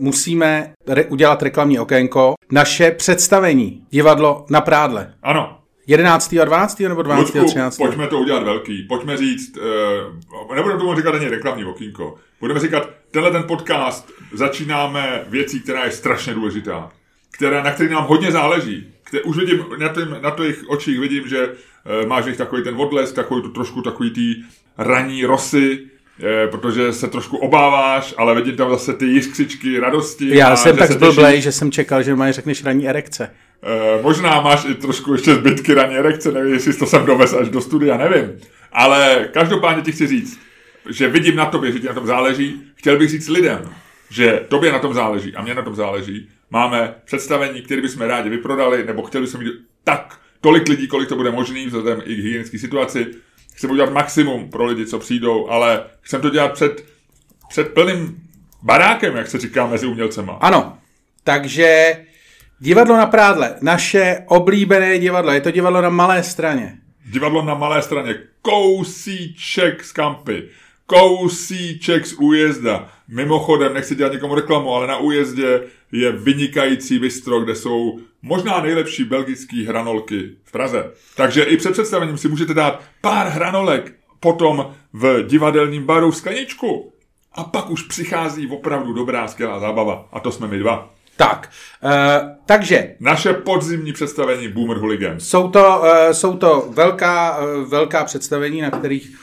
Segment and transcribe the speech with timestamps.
[0.00, 2.34] musíme re- udělat reklamní okénko.
[2.52, 5.14] Naše představení, divadlo na prádle.
[5.22, 5.56] Ano.
[5.86, 6.32] 11.
[6.42, 6.80] a 12.
[6.80, 7.20] nebo 12.
[7.22, 7.76] Ludku, a 13.
[7.76, 8.82] pojďme to udělat velký.
[8.82, 12.14] Pojďme říct, uh, nebudeme tomu říkat ani reklamní okýnko.
[12.40, 16.90] Budeme říkat, tenhle ten podcast začínáme věcí, která je strašně důležitá.
[17.30, 18.92] Která, na který nám hodně záleží.
[19.02, 22.74] Které, už vidím, na, tým, na těch očích vidím, že uh, máš jich takový ten
[22.76, 24.34] odlesk, takový to trošku takový tý
[24.78, 25.86] raní rosy,
[26.50, 30.36] protože se trošku obáváš, ale vidím tam zase ty jiskřičky radosti.
[30.36, 33.30] Já a jsem tak zblblej, že jsem čekal, že mají řekneš ranní erekce.
[33.62, 37.48] Eh, možná máš i trošku ještě zbytky raní erekce, nevím, jestli to sem dovez až
[37.48, 38.32] do studia, nevím.
[38.72, 40.40] Ale každopádně ti chci říct,
[40.90, 42.62] že vidím na tobě, že ti na tom záleží.
[42.74, 43.70] Chtěl bych říct lidem,
[44.10, 46.28] že tobě na tom záleží a mě na tom záleží.
[46.50, 49.52] Máme představení, které bychom rádi vyprodali, nebo chtěli bychom mít
[49.84, 53.06] tak tolik lidí, kolik to bude možný, vzhledem i k hygienické situaci.
[53.60, 56.84] Chceme udělat maximum pro lidi, co přijdou, ale chceme to dělat před,
[57.48, 58.18] před plným
[58.62, 60.32] barákem, jak se říká mezi umělcema.
[60.32, 60.78] Ano,
[61.24, 61.96] takže
[62.58, 66.78] divadlo na prádle, naše oblíbené divadlo, je to divadlo na malé straně.
[67.06, 68.14] Divadlo na malé straně.
[68.42, 70.48] Kousíček z kampy.
[70.86, 72.88] Kousíček z újezda.
[73.08, 79.04] Mimochodem, nechci dělat někomu reklamu, ale na újezdě je vynikající bistro, kde jsou možná nejlepší
[79.04, 80.90] belgické hranolky v Praze.
[81.16, 86.92] Takže i před představením si můžete dát pár hranolek, potom v divadelním baru skleničku.
[87.32, 90.08] A pak už přichází opravdu dobrá, skvělá zábava.
[90.12, 90.90] A to jsme my dva.
[91.16, 91.50] Tak,
[91.84, 91.90] uh,
[92.46, 95.28] takže Naše podzimní představení Boomer Hooligans.
[95.28, 99.16] jsou to, uh, jsou to velká, uh, velká představení, na kterých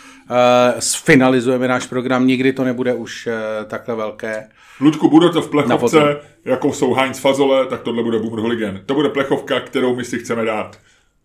[0.80, 2.28] sfinalizujeme náš program.
[2.28, 3.34] Nikdy to nebude už uh,
[3.70, 4.50] takhle velké.
[4.80, 8.80] Ludku, bude to v plechovce, jako jsou Heinz Fazole, tak tohle bude Boomer Hooligan.
[8.86, 10.80] To bude plechovka, kterou my si chceme dát,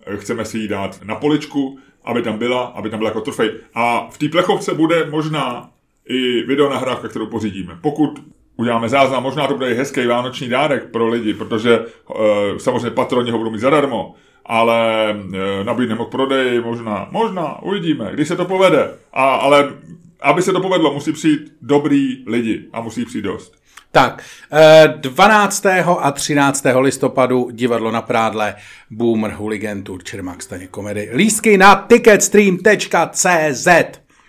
[0.07, 3.51] eh, chceme si ji dát na poličku, aby tam byla, aby tam byla jako trofej.
[3.75, 5.71] A v té plechovce bude možná
[6.09, 7.79] i videonahrávka, kterou pořídíme.
[7.81, 8.23] Pokud
[8.57, 11.85] uděláme záznam, možná to bude i hezký vánoční dárek pro lidi, protože e,
[12.59, 14.15] samozřejmě patroni ho budou mít zadarmo,
[14.47, 18.91] ale e, nabídneme k prodeji, možná, možná, uvidíme, když se to povede.
[19.13, 19.73] A, ale
[20.21, 23.63] aby se to povedlo, musí přijít dobrý lidi a musí přijít dost.
[23.93, 25.67] Tak, eh, 12.
[26.01, 26.81] a 13.
[26.81, 28.55] listopadu divadlo na prádle
[28.91, 31.11] Boomer Hooligan Tour Čermák staně komedy.
[31.15, 33.69] Lístky na ticketstream.cz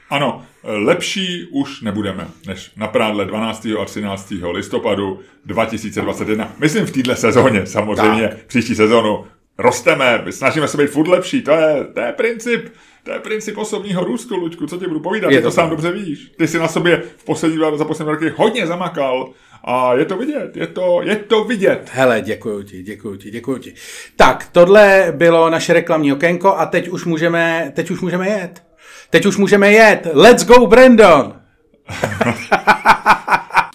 [0.09, 3.65] Ano, lepší už nebudeme, než na prádle 12.
[3.81, 4.33] a 13.
[4.51, 6.51] listopadu 2021.
[6.59, 8.37] Myslím v této sezóně, samozřejmě, Tak.
[8.47, 9.25] příští sezónu.
[9.57, 12.69] Rosteme, snažíme se být furt lepší, to je, to je princip,
[13.03, 15.91] to je princip osobního růstu, Luďku, co ti budu povídat, Je ty to, sám dobře
[15.91, 16.31] víš.
[16.37, 19.29] Ty si na sobě v poslední dva, za poslední roky hodně zamakal
[19.63, 21.89] a je to vidět, je to, je to vidět.
[21.93, 23.73] Hele, děkuji ti, děkuji ti, děkuji ti.
[24.15, 28.63] Tak, tohle bylo naše reklamní okénko a teď už můžeme, teď už můžeme jet.
[29.09, 30.07] Teď už můžeme jet.
[30.13, 31.33] Let's go, Brandon!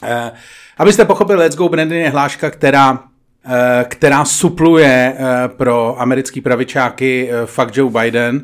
[0.02, 0.32] Eh,
[0.78, 2.98] Abyste pochopili, Let's Go Brandon je hláška, která,
[3.84, 8.42] která supluje eh, pro americký pravičáky eh, Fuck Joe Biden.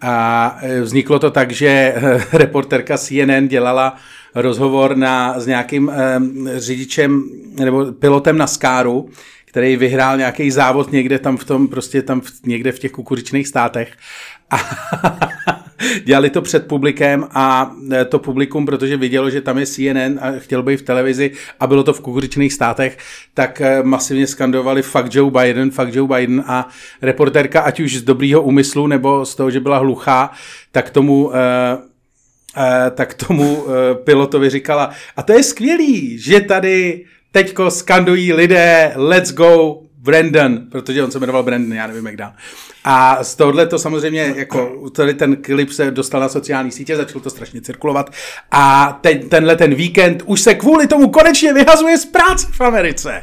[0.00, 3.96] A eh, vzniklo to tak, že eh, reporterka CNN dělala
[4.34, 6.20] rozhovor na, s nějakým eh,
[6.60, 7.24] řidičem
[7.58, 9.08] nebo pilotem na Skáru,
[9.44, 13.48] který vyhrál nějaký závod někde tam v tom, prostě tam v, někde v těch kukuřičných
[13.48, 13.92] státech.
[14.50, 14.60] A
[16.04, 20.32] dělali to před publikem a e, to publikum, protože vidělo, že tam je CNN a
[20.38, 22.98] chtěl být v televizi a bylo to v kukuřičných státech,
[23.34, 26.44] tak e, masivně skandovali fuck Joe Biden, fuck Joe Biden.
[26.46, 26.68] A
[27.02, 30.30] reportérka, ať už z dobrýho úmyslu nebo z toho, že byla hluchá,
[30.72, 31.92] tak tomu e,
[32.90, 33.64] tak tomu
[34.04, 41.04] pilotovi říkala, a to je skvělý, že tady teďko skandují lidé let's go Brandon, protože
[41.04, 42.32] on se jmenoval Brandon, já nevím jak dál.
[42.84, 47.20] A z tohohle to samozřejmě, jako tady ten klip se dostal na sociální sítě, začal
[47.20, 48.12] to strašně cirkulovat
[48.50, 53.22] a ten, tenhle ten víkend už se kvůli tomu konečně vyhazuje z práce v Americe.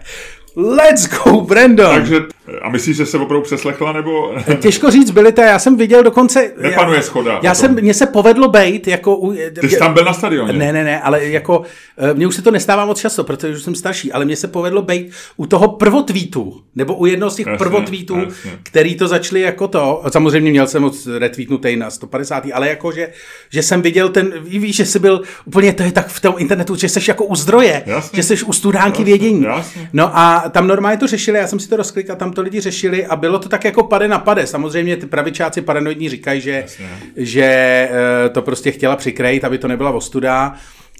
[0.63, 1.95] Let's go, Brandon!
[1.95, 2.15] Takže,
[2.61, 4.33] a myslíš, že se opravdu přeslechla, nebo...
[4.59, 6.51] Těžko říct, byli to, já jsem viděl dokonce...
[6.61, 9.15] Nepanuje schoda Já jsem, mně se povedlo bejt, jako...
[9.17, 10.53] U, Ty jsi tam byl na stadioně?
[10.53, 11.61] Ne, ne, ne, ale jako,
[11.97, 14.47] eh, mně už se to nestává moc často, protože už jsem starší, ale mně se
[14.47, 18.51] povedlo být u toho prvotweetu, nebo u jednoho z těch Jasně, prvotweetů, jasně.
[18.63, 23.09] který to začali jako to, samozřejmě měl jsem moc retweetnutý na 150, ale jako, že,
[23.49, 26.35] že jsem viděl ten, ví- víš, že jsi byl úplně, to je tak v tom
[26.37, 28.15] internetu, že jsi jako u zdroje, Jasně.
[28.17, 29.43] že jsi u studánky Jasně, vědění.
[29.43, 29.89] jasně.
[29.93, 33.05] No a tam normálně to řešili, já jsem si to rozklikal, tam to lidi řešili
[33.05, 34.47] a bylo to tak jako pade na pade.
[34.47, 36.89] Samozřejmě ty pravičáci paranoidní říkají, že, Jasně.
[37.15, 40.55] že eh, to prostě chtěla přikrejt, aby to nebyla ostuda.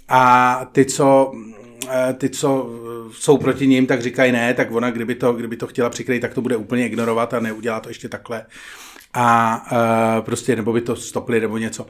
[0.09, 1.31] A ty, co
[1.89, 2.69] eh, ty, co
[3.11, 6.33] jsou proti ním, tak říkají ne, tak ona, kdyby to, kdyby to chtěla přikrýt, tak
[6.33, 8.45] to bude úplně ignorovat a neudělá to ještě takhle.
[9.13, 11.85] A uh, prostě, nebo by to stopli nebo něco.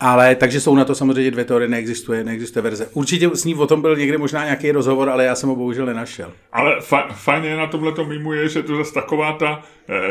[0.00, 2.88] Ale takže jsou na to samozřejmě dvě teorie, neexistuje, neexistuje verze.
[2.92, 5.86] Určitě s ní o tom byl někdy možná nějaký rozhovor, ale já jsem ho bohužel
[5.86, 6.32] nenašel.
[6.52, 9.62] Ale fa- fajn je na tomhle mimo je, že to zase taková ta,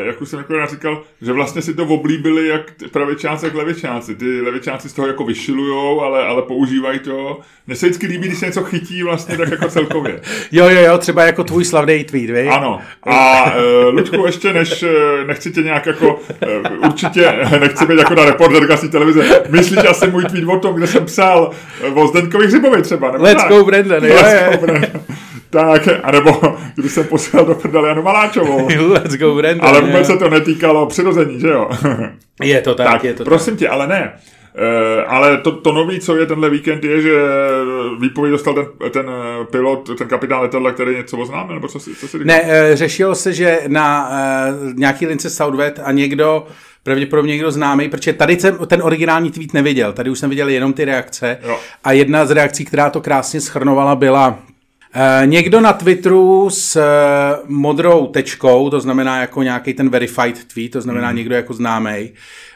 [0.06, 2.62] jak už jsem jako říkal, že vlastně si to oblíbili jak
[2.92, 4.16] pravičáci, jak levičáci.
[4.16, 7.40] Ty levičáci z toho jako vyšilujou, ale, ale používají to.
[7.68, 10.22] Mně se vždycky líbí, když se něco chytí vlastně tak jako celkově.
[10.52, 12.50] jo, jo, jo, třeba jako tvůj slavný tweet, vej?
[12.50, 12.82] Ano.
[13.04, 14.86] A uh, Luďku, ještě než
[15.28, 20.08] nechci tě nějak jako, uh, určitě nechci být jako na reporterka z televize, myslíš asi
[20.08, 21.52] můj tweet o tom, kde jsem psal
[21.94, 23.52] o Zdenkovi Hřibovi třeba, nebo Let's tak?
[23.52, 25.02] go Brandon, jo, Let's go Brandon.
[25.54, 26.42] Tak, anebo
[26.76, 28.68] když jsem posílal do prdele Janu Maláčovou.
[28.88, 29.68] Let's go Brandon.
[29.68, 31.70] Ale vůbec se to netýkalo přirození, že jo?
[32.44, 33.60] Je to tak, tak je to prosím tak.
[33.60, 34.14] tě, ale ne.
[34.56, 37.12] Uh, ale to, to nový, co je tenhle víkend, je, že
[38.00, 39.06] výpověď dostal ten, ten
[39.52, 43.16] pilot, ten kapitán letadla, který něco oznámil, nebo co si, co si Ne, uh, řešilo
[43.16, 46.48] se, že na uh, nějaký lince Southwest a někdo
[46.84, 50.74] pravděpodobně někdo známý, protože tady jsem ten originální tweet neviděl, tady už jsem viděl jenom
[50.74, 51.60] ty reakce jo.
[51.84, 54.40] a jedna z reakcí, která to krásně schrnovala, byla
[55.26, 60.82] někdo na Twitteru s uh, modrou tečkou, to znamená jako nějaký ten verified tweet, to
[60.82, 61.16] znamená mm.
[61.16, 62.12] někdo jako známý,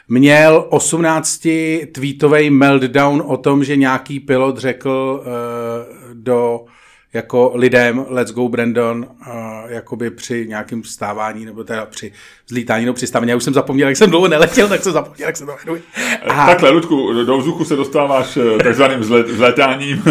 [0.08, 1.46] měl 18
[1.92, 6.64] tweetový meltdown o tom, že nějaký pilot řekl uh, do
[7.12, 9.34] jako lidem Let's Go Brandon uh,
[9.68, 12.12] jakoby při nějakém vstávání nebo teda při
[12.48, 13.30] zlítání nebo přistávání.
[13.30, 15.82] Já už jsem zapomněl, jak jsem dlouho neletěl, tak jsem zapomněl, jak se to jmenuje.
[16.28, 16.46] A...
[16.46, 20.02] Takhle, Ludku, do vzduchu se dostáváš eh, takzvaným vzlet, vzletáním,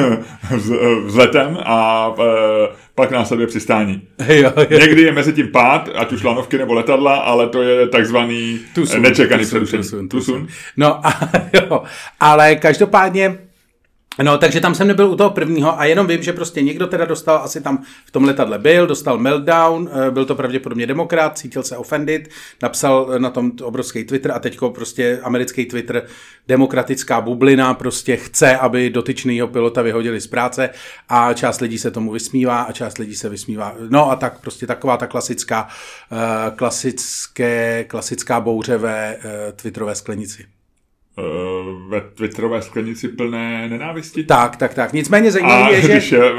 [1.06, 2.26] vzletem a uh,
[2.96, 4.02] pak následuje přistání.
[4.28, 4.80] Jo, jo.
[4.80, 9.02] Někdy je mezi tím pád, ať už lanovky nebo letadla, ale to je takzvaný tusun,
[9.02, 10.10] nečekaný přerušení.
[10.10, 10.48] Tusun.
[10.78, 11.84] No a, jo,
[12.20, 13.47] ale každopádně
[14.24, 17.06] No, takže tam jsem nebyl u toho prvního a jenom vím, že prostě někdo teda
[17.06, 21.64] dostal, asi tam v tom letadle byl, dostal meltdown, eh, byl to pravděpodobně demokrat, cítil
[21.64, 22.30] se offended,
[22.62, 26.06] napsal na tom obrovský Twitter a teďko prostě americký Twitter,
[26.48, 30.69] demokratická bublina, prostě chce, aby dotyčnýho pilota vyhodili z práce
[31.10, 33.75] a část lidí se tomu vysmívá a část lidí se vysmívá.
[33.90, 35.68] No a tak prostě taková ta klasická,
[36.12, 36.18] uh,
[36.56, 39.18] klasické, klasická bouře ve
[39.56, 40.56] Twitterové sklenici
[41.88, 44.24] ve Twitterové sklenici plné nenávisti.
[44.24, 44.94] Tak, tak, tak.
[44.94, 46.16] Nicméně zajímavé je, když že...
[46.16, 46.31] Je,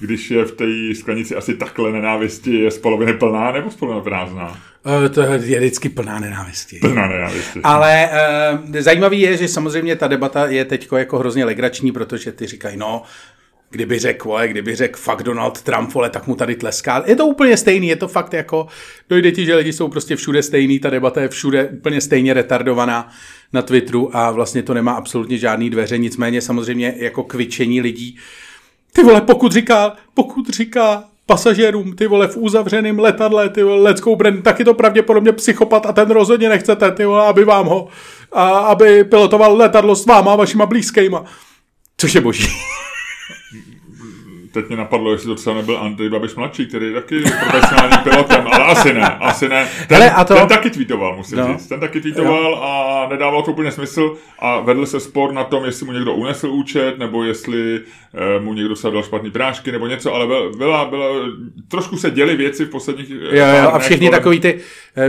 [0.00, 4.04] když je v té sklenici asi takhle nenávisti, je z poloviny plná nebo z poloviny
[4.04, 4.58] prázdná?
[4.86, 6.78] Uh, to je vždycky plná nenávisti.
[6.78, 7.60] Plná nenávisti.
[7.62, 8.08] Ale
[8.68, 12.76] uh, zajímavý je, že samozřejmě ta debata je teď jako hrozně legrační, protože ty říkají,
[12.76, 13.02] no,
[13.74, 17.04] kdyby řekl, vole, kdyby řekl fakt Donald Trump, vole, tak mu tady tleská.
[17.06, 18.66] Je to úplně stejný, je to fakt jako,
[19.08, 23.12] dojde ti, že lidi jsou prostě všude stejný, ta debata je všude úplně stejně retardovaná
[23.52, 28.18] na Twitteru a vlastně to nemá absolutně žádný dveře, nicméně samozřejmě jako kvičení lidí.
[28.92, 34.00] Ty vole, pokud říká, pokud říká pasažérům, ty vole, v uzavřeném letadle, ty vole, let's
[34.00, 37.66] go brand, tak je to pravděpodobně psychopat a ten rozhodně nechcete, ty vole, aby vám
[37.66, 37.88] ho,
[38.32, 41.24] a aby pilotoval letadlo s váma a vašima blízkýma.
[41.96, 42.48] Což je boží
[44.54, 48.46] teď mě napadlo, jestli to třeba nebyl Andrej Babiš mladší, který je taky profesionálním pilotem,
[48.52, 49.68] ale asi ne, asi ne.
[49.88, 50.34] Ten, Hele, a to...
[50.34, 51.52] ten taky tweetoval, musím no.
[51.52, 51.66] říct.
[51.66, 52.60] Ten taky tweetoval jo.
[52.62, 56.50] a nedával to úplně smysl a vedl se spor na tom, jestli mu někdo unesl
[56.50, 57.80] účet, nebo jestli
[58.14, 61.08] eh, mu někdo dal špatný prášky, nebo něco, ale byla, byla,
[61.68, 63.10] trošku se děly věci v posledních...
[63.10, 64.60] Eh, jo, jo, a všichni takový, ty,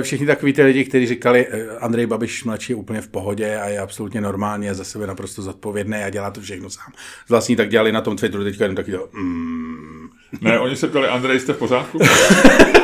[0.02, 3.68] všichni takový ty lidi, kteří říkali, eh, Andrej Babiš mladší je úplně v pohodě a
[3.68, 6.94] je absolutně normální a za sebe naprosto zodpovědný a dělá to všechno sám.
[7.30, 10.10] Vlastně tak dělali na tom Twitteru teďka jenom taky to, mm,
[10.42, 12.00] ne, oni se ptali, Andrej, jste v pořádku?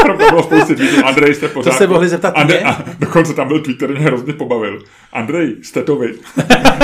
[0.00, 1.78] Opravdu bylo spousty tweetů, Andrej, jste v pořádku?
[1.78, 4.82] To se mohli zeptat Andrej, a dokonce tam byl tweet, který mě hrozně pobavil.
[5.12, 6.14] Andrej, jste to vy?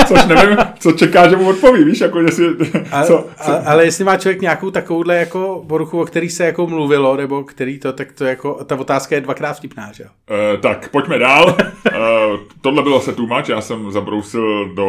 [0.07, 2.45] Což nevím, co čeká, že mu odpoví, víš, jako jestli...
[2.91, 3.51] A, co, co?
[3.51, 7.43] A, ale jestli má člověk nějakou takovouhle jako poruchu, o který se jako mluvilo, nebo
[7.43, 10.09] který to, tak to jako, ta otázka je dvakrát vtipná, že jo?
[10.53, 11.45] Uh, tak, pojďme dál.
[11.45, 14.85] Uh, tohle bylo se too já jsem zabrousil do...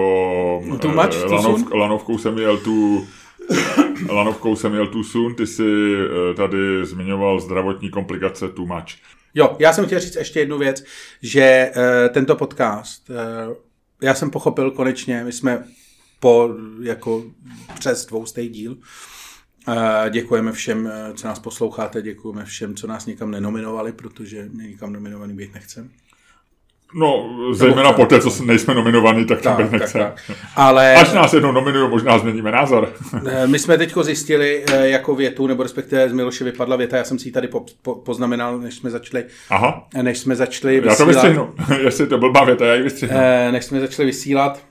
[0.88, 1.24] Much?
[1.24, 3.06] Uh, lanov, lanovkou jsem jel tu
[4.08, 8.88] Lanovkou jsem jel tu sun, ty si eh, tady zmiňoval zdravotní komplikace too much.
[9.34, 10.84] Jo, já jsem chtěl říct ještě jednu věc,
[11.22, 13.16] že uh, tento podcast, uh,
[14.02, 15.64] já jsem pochopil konečně, my jsme
[16.20, 17.24] po jako
[17.78, 18.76] přes dvoustej díl,
[20.10, 25.34] děkujeme všem, co nás posloucháte, děkujeme všem, co nás někam nenominovali, protože my nikam nominovaný
[25.34, 25.88] být nechceme.
[26.94, 29.98] No, zejména po té, co nejsme nominovaní, tak, tak to nechce.
[29.98, 30.36] Tak, tak.
[30.56, 30.94] Ale...
[30.94, 32.92] Až nás jednou nominují, možná změníme názor.
[33.26, 37.04] Eh, my jsme teď zjistili eh, jako větu, nebo respektive z Miloše vypadla věta, já
[37.04, 39.88] jsem si ji tady po, po, poznamenal, než jsme začali, Aha.
[40.02, 40.98] než jsme začali vysílat.
[40.98, 41.54] Já to vystřihnu,
[41.84, 43.16] jestli to blbá věta, já ji vystřihnu.
[43.18, 44.64] Eh, než jsme začali vysílat,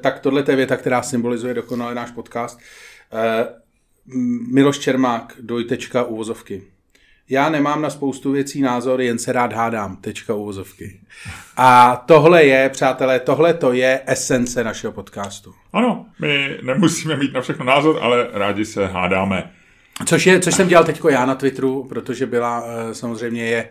[0.00, 2.58] tak tohle je věta, která symbolizuje dokonale náš podcast.
[4.52, 6.62] Miloš Čermák, dojtečka, uvozovky.
[7.28, 11.00] Já nemám na spoustu věcí názor, jen se rád hádám, tečka uvozovky.
[11.56, 15.54] A tohle je, přátelé, tohle to je esence našeho podcastu.
[15.72, 19.50] Ano, my nemusíme mít na všechno názor, ale rádi se hádáme.
[20.06, 23.68] Což, je, což jsem dělal teď já na Twitteru, protože byla, eh, samozřejmě je,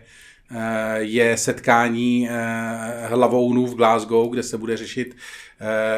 [0.54, 5.16] eh, je setkání eh, hlavounů v Glasgow, kde se bude řešit,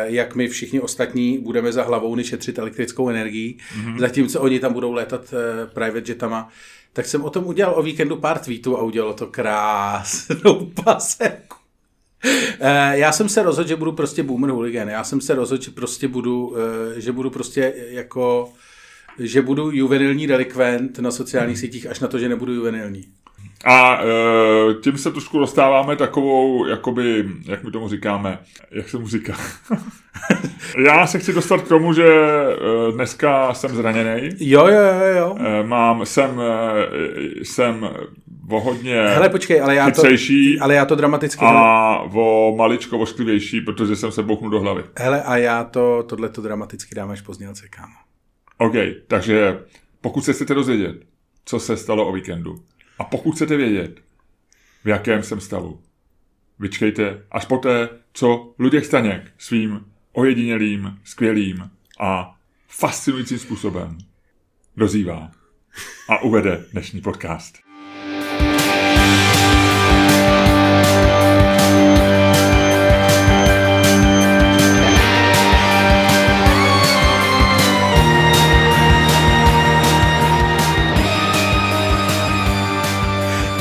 [0.04, 3.98] jak my všichni ostatní budeme za hlavouny šetřit elektrickou energii, mm-hmm.
[3.98, 5.34] zatímco oni tam budou létat
[5.74, 6.48] private jetama
[6.96, 11.56] tak jsem o tom udělal o víkendu pár tweetů a udělalo to krásnou paseku.
[12.60, 14.88] Eh, já jsem se rozhodl, že budu prostě boomer hooligan.
[14.88, 18.52] Já jsem se rozhodl, že prostě budu, eh, že budu prostě jako,
[19.18, 23.04] že budu juvenilní delikvent na sociálních sítích, až na to, že nebudu juvenilní.
[23.64, 28.38] A e, tím se trošku dostáváme takovou, jakoby, jak my tomu říkáme,
[28.70, 29.36] jak se mu říká.
[30.86, 34.30] Já se chci dostat k tomu, že e, dneska jsem zraněný.
[34.38, 35.36] Jo, jo, jo, jo.
[35.38, 37.88] E, mám, jsem, e, jsem
[38.50, 40.02] o hodně Hele, počkej, ale já, to,
[40.60, 41.44] ale já to dramaticky...
[41.44, 44.84] A o maličko ošklivější, protože jsem se bouchnul do hlavy.
[44.98, 47.94] Hele, a já to, tohle to dramaticky dám až pozdělce, kámo.
[48.58, 48.74] OK,
[49.06, 49.58] takže
[50.00, 50.96] pokud se chcete dozvědět,
[51.44, 52.58] co se stalo o víkendu,
[52.98, 54.00] a pokud chcete vědět,
[54.84, 55.82] v jakém jsem stavu,
[56.58, 62.38] vyčkejte až poté, co Luděk Staněk svým ojedinělým, skvělým a
[62.68, 63.98] fascinujícím způsobem
[64.76, 65.30] dozývá
[66.08, 67.65] a uvede dnešní podcast.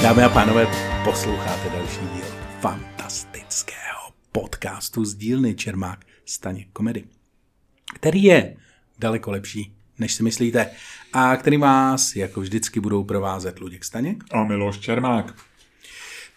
[0.05, 0.67] Dámy a pánové,
[1.03, 2.25] posloucháte další díl
[2.59, 3.99] fantastického
[4.31, 7.03] podcastu z dílny Čermák Staně komedy,
[7.95, 8.55] který je
[8.99, 10.69] daleko lepší, než si myslíte,
[11.13, 15.33] a který vás, jako vždycky, budou provázet Luděk Staněk a Miloš Čermák.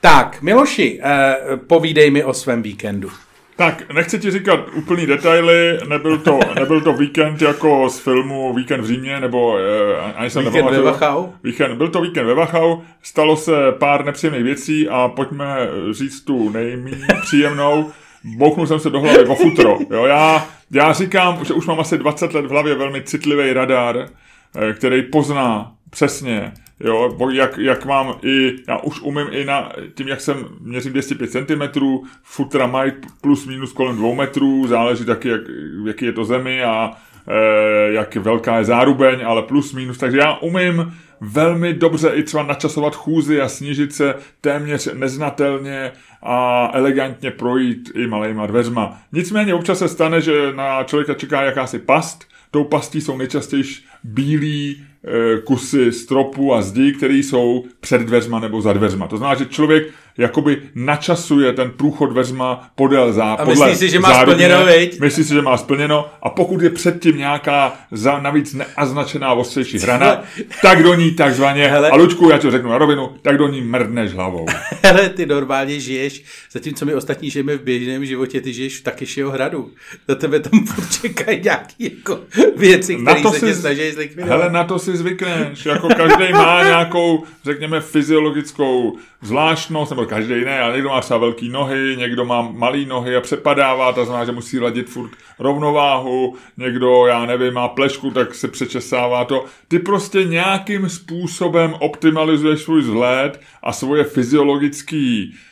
[0.00, 3.10] Tak, Miloši, eh, povídej mi o svém víkendu.
[3.58, 8.80] Tak, nechci ti říkat úplný detaily, nebyl to, nebyl to víkend jako z filmu Víkend
[8.80, 11.26] v Římě, nebo eh, ani jsem Víkend ve Wachau?
[11.44, 15.56] Víkend, byl to víkend ve Wachau, stalo se pár nepříjemných věcí a pojďme
[15.90, 17.90] říct tu nejméně příjemnou.
[18.24, 19.78] Bouchnul jsem se do hlavy o futro.
[19.90, 24.08] Jo, já, já říkám, že už mám asi 20 let v hlavě velmi citlivý radar,
[24.56, 30.08] eh, který pozná přesně, Jo, jak, jak mám i, já už umím i na, tím,
[30.08, 31.80] jak jsem měřím 205 cm,
[32.22, 35.40] futra mají plus minus kolem 2 metrů, záleží taky, jak,
[35.86, 36.92] jaký je to zemi a
[37.28, 42.42] e, jak velká je zárubeň, ale plus minus, takže já umím velmi dobře i třeba
[42.42, 45.92] načasovat chůzy a snížit se téměř neznatelně
[46.22, 48.98] a elegantně projít i malejma dveřma.
[49.12, 53.62] Nicméně občas se stane, že na člověka čeká jakási past, tou pastí jsou nejčastěji
[54.04, 59.06] bílí e, kusy stropu a zdí, které jsou před dveřma nebo za dveřma.
[59.06, 59.88] To znamená, že člověk
[60.18, 65.00] jakoby načasuje ten průchod dveřma podél zá, a myslí si, že má zárubně, splněno, viď?
[65.00, 70.22] Myslí si, že má splněno a pokud je předtím nějaká za, navíc neaznačená ostřejší hrana,
[70.62, 71.90] tak do ní takzvaně, Hele.
[71.90, 74.46] a Lučku, já ti řeknu na rovinu, tak do ní mrdneš hlavou.
[74.82, 79.30] Hele, ty normálně žiješ, zatímco my ostatní žijeme v běžném životě, ty žiješ v Takyšiho
[79.30, 79.70] hradu.
[80.08, 80.64] Za tebe tam
[81.02, 82.20] čekají nějaké jako
[82.56, 84.38] věci, které se tě snaží zlikvidovat.
[84.38, 90.60] Hele, na to si zvykneš, jako každý má nějakou, řekněme, fyziologickou zvláštnost, nebo každý ne,
[90.60, 94.32] ale někdo má třeba velký nohy, někdo má malý nohy a přepadává, to znamená, že
[94.32, 99.44] musí ladit furt rovnováhu, někdo, já nevím, má plešku, tak se přečesává to.
[99.68, 105.47] Ty prostě nějakým způsobem optimalizuješ svůj vzhled a svoje fyziologický eh,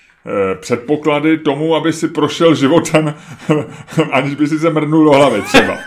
[0.61, 3.14] předpoklady tomu, aby si prošel životem,
[4.12, 5.78] aniž by si se mrnul do hlavy třeba.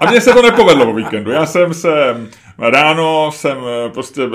[0.00, 1.30] A mně se to nepovedlo o víkendu.
[1.30, 1.90] Já jsem se
[2.58, 4.28] ráno jsem eh, prostě eh,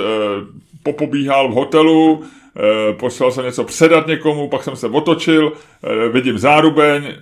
[0.84, 2.24] popobíhal v hotelu,
[2.58, 5.53] Eh, poslal jsem něco předat někomu, pak jsem se otočil,
[5.84, 7.13] eh, vidím zárubeň,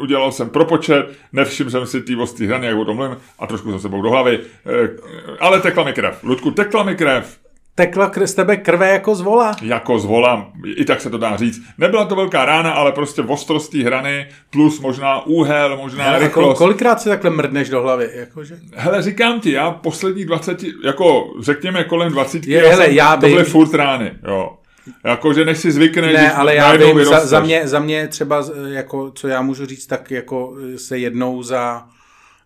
[0.00, 3.70] udělal jsem propočet, nevšiml jsem si ty ostý hrany, jak o tom mluvím, a trošku
[3.70, 4.88] jsem sebou do hlavy, eh,
[5.40, 6.24] ale tekla mi krev.
[6.24, 7.38] Ludku, tekla mi krev
[7.74, 9.56] tekla z tebe krve jako z vola.
[9.62, 11.62] Jako z vola, i tak se to dá říct.
[11.78, 16.58] Nebyla to velká rána, ale prostě v ostrosti hrany, plus možná úhel, možná Hele, rychlost.
[16.58, 18.10] Kolikrát si takhle mrdneš do hlavy?
[18.14, 18.58] Jakože?
[18.74, 23.16] Hele, říkám ti, já poslední 20, jako řekněme kolem 20, je, já hele, jsem, já
[23.16, 24.56] to byly furt rány, jo.
[25.04, 29.10] Jakože než si zvykneš, Ne, ale já vím, za, za, mě, za mě třeba, jako,
[29.10, 31.86] co já můžu říct, tak jako se jednou za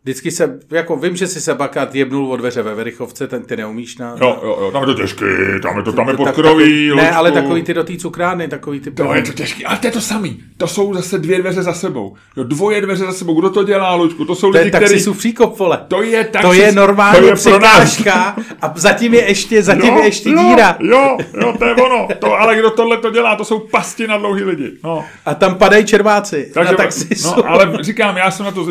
[0.09, 3.57] Vždycky se, jako vím, že si se bakat jebnul od dveře ve Verichovce, ten ty
[3.57, 4.15] neumíš na...
[4.21, 5.25] Jo, jo, jo, tam je to těžký,
[5.63, 8.49] tam je to, tam je pod tak- kroví, Ne, ale takový ty do té cukrárny,
[8.49, 8.91] takový ty...
[8.91, 10.41] To je to těžký, ale to je to samý.
[10.57, 12.15] To jsou zase dvě dveře za sebou.
[12.37, 13.41] Jo, dvoje dveře za sebou.
[13.41, 14.25] Kdo to dělá, Lučku?
[14.25, 14.85] To jsou to je lidi, kteří...
[14.85, 15.79] taxisův příkop, vole.
[15.89, 17.95] To je taxis, To je normálně to je pro nás.
[17.95, 20.77] překážka a zatím je ještě, zatím je ještě jo, díra.
[20.81, 22.09] Jo, jo, to je ono.
[22.19, 24.73] To, ale kdo tohle to dělá, to jsou pasti na dlouhý lidi.
[24.85, 25.05] No.
[25.27, 27.29] A tam padají červáci Takže, na taxisu.
[27.37, 28.67] no, ale říkám, já jsem na to,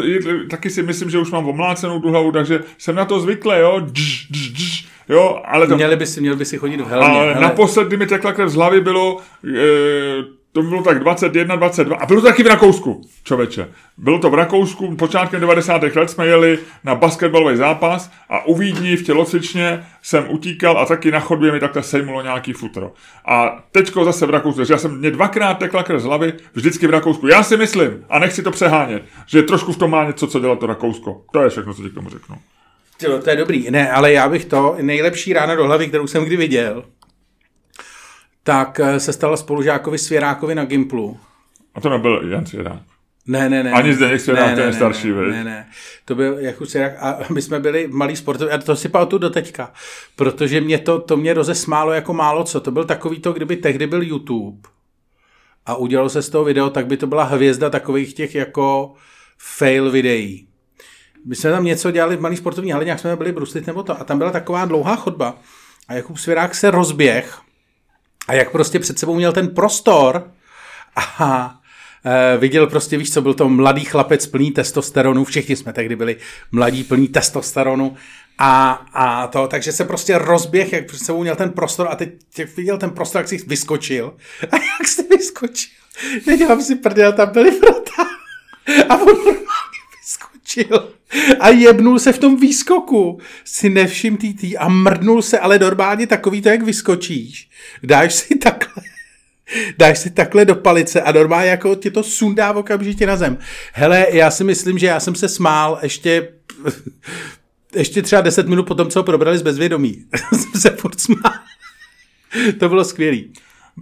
[0.50, 3.80] taky si myslím, že už mám omlácenou tu hlavu, takže jsem na to zvyklý, jo,
[3.80, 7.08] dž, dž, dž, jo, ale to, Měli by si, měl by si chodit v helmě.
[7.20, 7.42] ale hele.
[7.42, 12.06] naposled, kdy mi tekla krev z hlavy, bylo, e, to bylo tak 21, 22, a
[12.06, 13.70] bylo to taky v Rakousku, člověče.
[13.98, 15.82] Bylo to v Rakousku, počátkem 90.
[15.96, 21.12] let jsme jeli na basketbalový zápas a u Vídni v tělocvičně jsem utíkal a taky
[21.12, 22.92] na chodbě mi takhle sejmulo nějaký futro.
[23.26, 26.88] A teďko zase v Rakousku, takže já jsem mě dvakrát tekla krev z hlavy, vždycky
[26.88, 27.28] v Rakousku.
[27.28, 30.56] Já si myslím, a nechci to přehánět, že trošku v tom má něco, co dělá
[30.56, 31.22] to Rakousko.
[31.32, 32.36] To je všechno, co ti k tomu řeknu.
[33.02, 33.72] Jo, to je dobrý.
[33.72, 36.84] Ne, ale já bych to, nejlepší rána do hlavy, kterou jsem kdy viděl,
[38.48, 41.20] tak eh, se stala spolužákovi Svěrákovi na Gimplu.
[41.76, 42.82] A to nebyl Jan Svěrák.
[43.28, 43.72] Ne, ne, ne.
[43.72, 45.70] Ani Zdeněk Svěrák, ne, ten je ne, starší, ne, ne, ne,
[46.06, 49.30] to byl jako Svěrák a my jsme byli malý sportovní, a to si pamatuju do
[49.30, 49.74] teďka,
[50.16, 53.88] protože mě to, to mě rozesmálo jako málo co, to byl takový to, kdyby tehdy
[53.88, 54.70] byl YouTube
[55.66, 58.94] a udělalo se z toho video, tak by to byla hvězda takových těch jako
[59.38, 60.48] fail videí.
[61.26, 64.02] My jsme tam něco dělali v malý sportovní hale, nějak jsme byli bruslit nebo to
[64.02, 65.38] a tam byla taková dlouhá chodba
[65.88, 67.47] a Jakub Svěrák se rozběh
[68.28, 70.32] a jak prostě před sebou měl ten prostor.
[71.20, 71.60] A
[72.06, 76.18] e, viděl prostě, víš co, byl to mladý chlapec plný testosteronu, všichni jsme tehdy byli
[76.52, 77.96] mladí plní testosteronu.
[78.38, 82.10] A, a to, takže se prostě rozběh, jak před sebou měl ten prostor a teď
[82.38, 84.14] jak viděl ten prostor, jak si vyskočil.
[84.52, 85.72] A jak si vyskočil,
[86.28, 88.08] nedělám si prdel, tam byly vrata
[88.90, 89.38] a on
[90.48, 90.94] vyskočil
[91.40, 93.20] a jebnul se v tom výskoku.
[93.44, 97.50] Si nevšim TT a mrdnul se, ale normálně takový to, jak vyskočíš.
[97.84, 98.84] Dáš si takhle
[99.78, 103.38] dáš si takhle do palice a normálně jako ti to sundá okamžitě na zem.
[103.74, 106.34] Hele, já si myslím, že já jsem se smál ještě
[107.76, 110.06] ještě třeba 10 minut potom, co ho probrali z bezvědomí.
[110.34, 111.34] jsem se furt smál.
[112.60, 113.34] to bylo skvělý.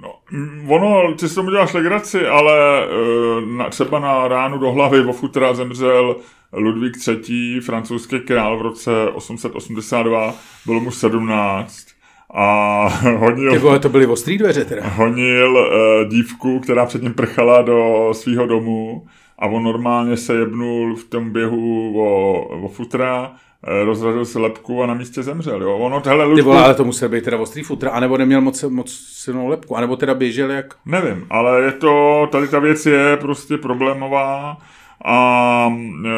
[0.01, 4.71] No, mm, ono, ty si tomu děláš legraci, ale uh, na, třeba na ránu do
[4.71, 6.15] hlavy vo futra zemřel
[6.55, 10.33] Ludvík III., francouzský král v roce 882,
[10.65, 11.85] bylo mu 17
[12.33, 14.87] a honil, Ty vole, to byly ostrý dveře teda.
[14.87, 19.05] honil uh, dívku, která před ním prchala do svého domu
[19.39, 23.31] a on normálně se jebnul v tom běhu o, o futra,
[23.67, 25.61] eh, rozrazil si lepku a na místě zemřel.
[25.63, 25.77] Jo.
[25.77, 28.63] Ono, hele, Ty Ludku, vole, ale to musel být teda ostrý futra, anebo neměl moc,
[28.63, 30.75] moc silnou lepku, anebo teda běžel jak...
[30.85, 34.57] Nevím, ale je to, tady ta věc je prostě problémová
[35.05, 35.69] a
[36.05, 36.09] e,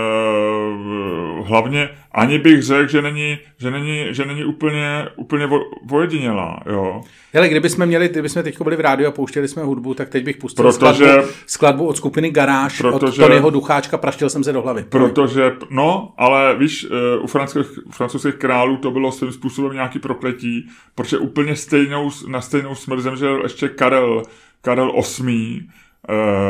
[1.44, 7.02] hlavně ani bych řekl, že není, že není, že není úplně, úplně vo, vojedinělá, jo.
[7.34, 10.38] Hele, kdybychom měli, kdybychom teď byli v rádiu a pouštěli jsme hudbu, tak teď bych
[10.38, 14.62] pustil Protože- skladbu, skladbu od skupiny Garáž, Protože- od Tonyho Ducháčka, praštil jsem se do
[14.62, 14.86] hlavy.
[14.90, 20.70] Protože, no, ale víš, e, u francouzských, francouzských králů to bylo svým způsobem nějaký prokletí,
[20.96, 24.24] protože úplně stejnou, na stejnou smrt zemřel ještě Karel,
[24.62, 25.62] Karel VIII.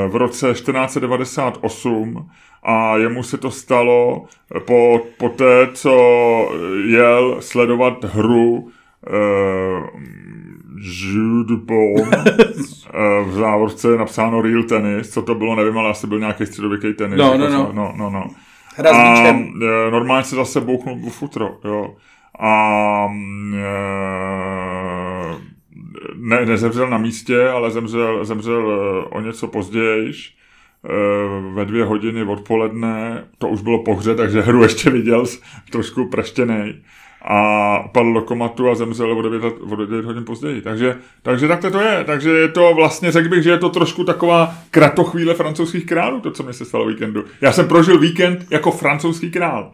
[0.08, 2.30] V roce 1498
[2.64, 4.26] a jemu se to stalo
[4.66, 5.92] po, po té, co
[6.86, 8.70] jel sledovat hru
[9.08, 9.18] e,
[10.80, 16.08] Jude Bond e, v závorce je napsáno Real Tennis, co to bylo, nevím, ale asi
[16.08, 17.20] byl nějaký středověký tenis.
[17.20, 17.72] No, jako no, no.
[17.74, 18.28] no, no, no.
[18.76, 19.54] Hra s A míčem.
[19.88, 21.96] e, normálně se zase bouchnul v futro, jo.
[22.40, 23.08] A
[23.56, 23.58] e,
[26.16, 32.24] ne, nezemřel na místě, ale zemřel, zemřel e, o něco později, e, ve dvě hodiny
[32.24, 35.26] odpoledne, to už bylo pohře, takže hru ještě viděl,
[35.72, 36.76] trošku praštěnej
[37.30, 40.62] a padl do komatu a zemřel o 9, let- o 9 hodin později.
[40.62, 42.04] Takže, takže takhle to je.
[42.04, 46.32] Takže je to vlastně, řekl bych, že je to trošku taková kratochvíle francouzských králů, to,
[46.32, 47.26] co mi se stalo o víkendu.
[47.42, 49.72] Já jsem prožil víkend jako francouzský král.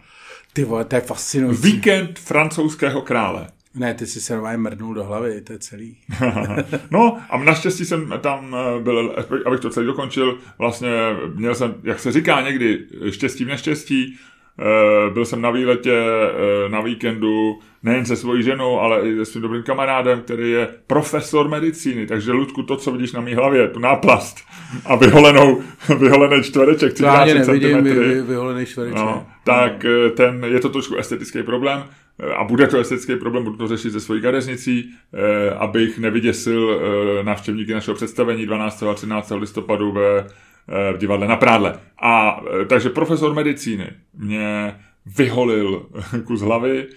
[0.54, 1.72] Ty vole, to je fascinující.
[1.72, 3.48] Víkend francouzského krále.
[3.76, 5.98] Ne, ty si se normálně mrdnul do hlavy, to je celý.
[6.92, 10.90] no a naštěstí jsem tam eh, byl, abych to celý dokončil, vlastně
[11.36, 14.18] měl jsem, jak se říká někdy, štěstí v neštěstí,
[14.60, 19.26] Eh, byl jsem na výletě eh, na víkendu nejen se svojí ženou, ale i se
[19.26, 22.08] svým dobrým kamarádem, který je profesor medicíny.
[22.08, 24.38] Takže, Ludku, to, co vidíš na mý hlavě, tu náplast
[24.86, 25.62] a vyholenou,
[26.00, 29.00] vyholený čtvereček, To já ani 30 nevidím, vy, vyholený čtvereček.
[29.00, 29.86] No, tak
[30.18, 31.84] ten, je to trošku estetický problém
[32.20, 36.82] a bude to estetický problém, budu to řešit se svojí kadeznicí, eh, abych nevyděsil
[37.20, 38.84] eh, návštěvníky našeho představení 12.
[38.84, 39.32] a 13.
[39.32, 41.80] listopadu ve eh, v divadle na Prádle.
[42.02, 44.76] A takže profesor medicíny mě
[45.18, 45.86] vyholil
[46.26, 46.88] kus hlavy,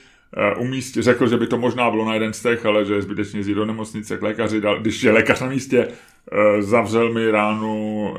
[0.59, 3.41] umístě, řekl, že by to možná bylo na jeden z těch, ale že je zbytečně
[3.41, 5.89] jít do nemocnice k lékaři, když je lékař na místě,
[6.59, 8.15] zavřel mi ránu,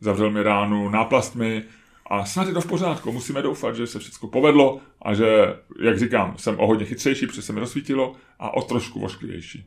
[0.00, 1.62] zavřel mi ránu náplastmi
[2.10, 3.12] a snad je to v pořádku.
[3.12, 5.26] Musíme doufat, že se všechno povedlo a že,
[5.82, 9.66] jak říkám, jsem o hodně chytřejší, protože se mi rozsvítilo a o trošku vošklivější.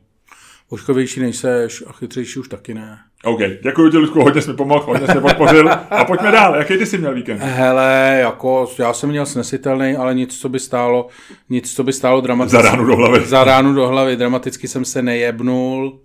[0.68, 2.98] Oškovější nejseš a chytřejší už taky ne.
[3.24, 5.70] OK, děkuji ti, Ludku, hodně jsi mi pomohl, hodně jsi podpořil.
[5.90, 7.38] A pojďme dál, jaký ty jsi měl víkend?
[7.38, 11.06] Hele, jako já jsem měl snesitelný, ale nic, co by stálo,
[11.48, 12.62] nic, co by stálo dramaticky.
[12.62, 13.26] Za ránu do hlavy.
[13.26, 16.00] Za ránu do hlavy, dramaticky jsem se nejebnul.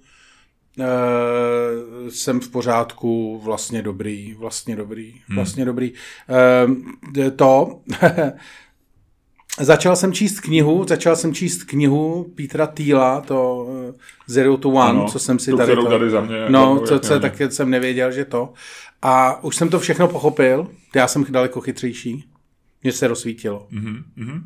[0.80, 5.36] Uh, jsem v pořádku, vlastně dobrý, vlastně dobrý, hmm.
[5.36, 5.94] vlastně dobrý.
[6.68, 7.82] Uh, to,
[9.60, 13.96] Začal jsem číst knihu, začal jsem číst knihu Petra Týla, to uh,
[14.28, 15.76] Zero to One, ano, co jsem si tu, tady...
[15.76, 18.54] To, tady za mě, no, co, co, tak jsem nevěděl, že to.
[19.02, 22.26] A už jsem to všechno pochopil, já jsem daleko chytřejší,
[22.84, 23.68] mě se rozsvítilo.
[23.72, 24.42] Mm-hmm.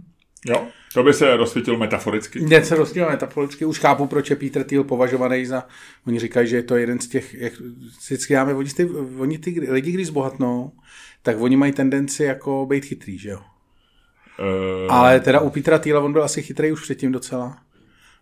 [0.46, 2.39] Jo, to by se rozsvítilo metaforicky.
[2.39, 5.67] Mě se rozsvítilo metaforicky, už chápu, proč je Peter Thiel považovaný za,
[6.08, 7.54] oni říkají, že je to jeden z těch, jak
[8.06, 10.71] vždycky máme, oni ty, oni ty lidi, když zbohatnou,
[11.21, 13.39] tak oni mají tendenci jako být chytrý, že jo.
[14.39, 17.58] Uh, Ale teda u Petra Thiela on byl asi chytrý už předtím docela.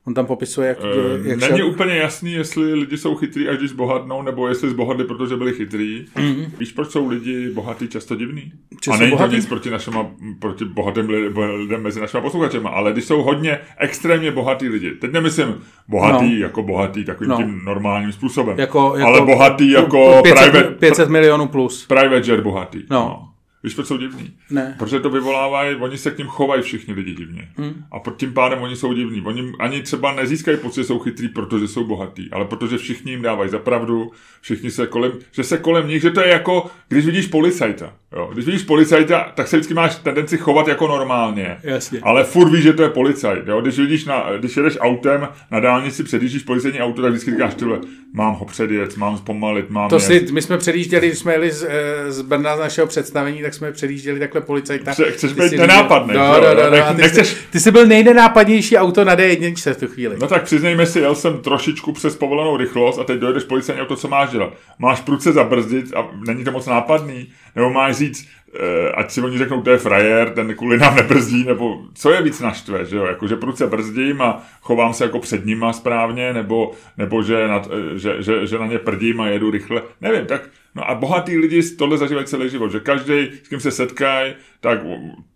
[0.08, 0.80] On tam popisuje, jak...
[0.80, 1.68] Uh, jak není šel...
[1.68, 6.06] úplně jasný, jestli lidi jsou chytrý, až když zbohatnou, nebo jestli zbohatli, protože byli chytrý.
[6.16, 6.48] Mm-hmm.
[6.60, 8.52] Víš, proč jsou lidi bohatí často divný?
[8.82, 9.30] Často A není bohatý?
[9.30, 10.08] to nic proti, našima,
[10.40, 11.10] proti bohatým
[11.56, 15.56] lidem mezi našimi posluchačema, ale když jsou hodně extrémně bohatý lidi, teď nemyslím
[15.88, 16.46] bohatý no.
[16.46, 17.38] jako bohatý takovým no.
[17.38, 21.86] tím normálním způsobem, jako, jako, ale bohatý jako 500, private, 500 milionů plus.
[21.88, 22.84] Private jet bohatý.
[22.90, 22.98] No.
[23.00, 23.37] no.
[23.68, 24.34] Víš, proč jsou divní?
[24.50, 24.76] Ne.
[24.80, 27.50] Protože to vyvolávají, oni se k ním chovají všichni lidi divně.
[27.58, 27.84] Hmm.
[27.92, 29.22] A pod tím pádem oni jsou divní.
[29.22, 33.22] Oni ani třeba nezískají pocit, že jsou chytrý, protože jsou bohatý, ale protože všichni jim
[33.22, 37.06] dávají za pravdu, všichni se kolem, že se kolem nich, že to je jako, když
[37.06, 37.94] vidíš policajta.
[38.16, 38.30] Jo.
[38.34, 41.58] Když vidíš policajta, tak se vždycky máš tendenci chovat jako normálně.
[41.64, 42.00] Jasně.
[42.04, 43.48] Ale furt víš, že to je policajt.
[43.48, 43.62] Jo.
[43.62, 47.80] Když vidíš, na, když jedeš autem na dálnici, předjíždíš policajní auto, tak vždycky říkáš, tyhle,
[48.14, 52.12] mám ho předjet, mám zpomalit, mám To si, my jsme předjížděli, jsme jeli z, eh,
[52.12, 54.92] z Brna z našeho představení, tak jsme předjížděli takhle policajta.
[54.92, 56.14] Chce, chceš být nenápadný.
[56.14, 57.28] No, no, no, no, ty, nechceš...
[57.28, 60.16] jsi, ty jsi byl nejnenápadnější auto na D1 v tu chvíli.
[60.20, 63.96] No tak přiznejme si, jel jsem trošičku přes povolenou rychlost a teď dojedeš policajní auto,
[63.96, 64.54] co máš dělat?
[64.80, 67.28] Máš pruce zabrzdit a není to moc nápadný?
[67.56, 71.44] Nebo máš říct, Eh, ať si oni řeknou, to je frajer, ten kvůli nám nebrzdí,
[71.44, 75.20] nebo co je víc naštve, že jo, jako, že pruce brzdím a chovám se jako
[75.20, 79.28] před nima správně, nebo, nebo že, na, eh, že, že, že, na ně prdím a
[79.28, 83.48] jedu rychle, nevím, tak, no a bohatý lidi tohle zažívají celý život, že každý, s
[83.48, 84.80] kým se setkají, tak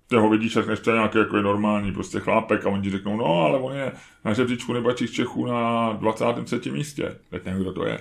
[0.08, 2.90] ty ho vidíš, jak to je nějaký jako je normální prostě chlápek a oni ti
[2.90, 3.92] řeknou, no ale on je
[4.26, 6.72] na žebříčku nejbohatších Čechů na 23.
[6.72, 8.00] místě, teď nevím, kdo to je.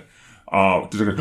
[0.51, 1.15] A ty řekneš,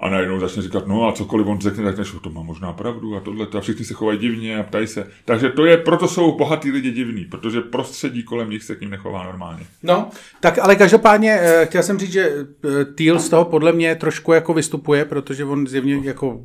[0.00, 3.16] a najednou začne říkat, no a cokoliv on řekne, tak než to má možná pravdu
[3.16, 5.06] a tohle, a všichni se chovají divně a ptají se.
[5.24, 8.90] Takže to je, proto jsou bohatí lidi divní, protože prostředí kolem nich se k ním
[8.90, 9.66] nechová normálně.
[9.82, 10.10] No,
[10.40, 12.46] tak ale každopádně eh, chtěl jsem říct, že
[12.80, 16.40] eh, Teal z toho podle mě trošku jako vystupuje, protože on zjevně jako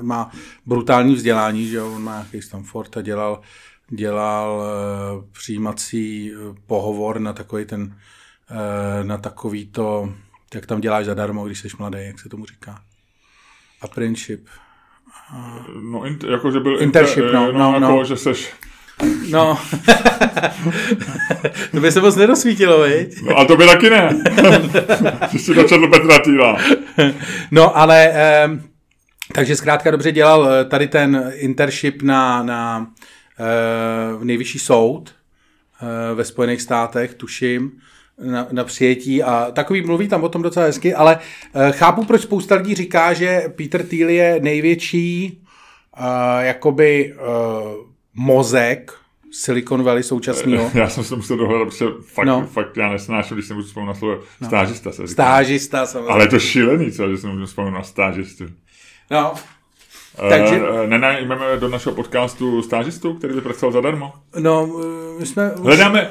[0.00, 0.30] má
[0.66, 3.40] brutální vzdělání, že on má nějaký Stanford a dělal,
[3.90, 6.32] dělal uh, přijímací
[6.66, 7.96] pohovor na takový ten,
[9.02, 10.12] na takový to,
[10.54, 12.80] jak tam děláš zadarmo, když jsi mladý, jak se tomu říká.
[13.82, 14.46] Apprenticeship.
[15.82, 17.90] No, in, jako, že byl internship, inter, no, no, no, no.
[17.90, 18.52] Jako, že seš...
[19.30, 19.58] No,
[21.70, 23.22] to by se moc nedosvítilo, viď?
[23.22, 24.10] No a to by taky ne.
[25.32, 26.58] Že jsi dočetl Petra Týla.
[27.50, 28.48] No, ale, eh,
[29.34, 32.86] takže zkrátka dobře dělal eh, tady ten internship na, na
[33.40, 37.72] eh, nejvyšší soud eh, ve Spojených státech, tuším
[38.24, 42.20] na, na přijetí a takový mluví tam o tom docela hezky, ale uh, chápu, proč
[42.20, 45.40] spousta lidí říká, že Peter Thiel je největší
[45.98, 46.04] uh,
[46.40, 48.92] jakoby uh, mozek
[49.32, 50.70] Silicon Valley současného.
[50.74, 52.46] Já jsem se musel dohledat, protože fakt, no.
[52.46, 54.48] fakt já nesnáším, když se můžu vzpomenout na slovo no.
[54.48, 54.92] stážista.
[54.92, 56.12] Se stážista, samozřejmě.
[56.12, 58.44] Ale je to šílený, co, že se můžu vzpomenout na stážistu.
[59.10, 59.34] No,
[60.28, 60.60] takže...
[60.86, 64.12] Nenajmeme do našeho podcastu stážistu, který by pracoval zadarmo?
[64.38, 64.66] No,
[65.18, 65.52] my jsme...
[65.62, 66.10] Hledáme,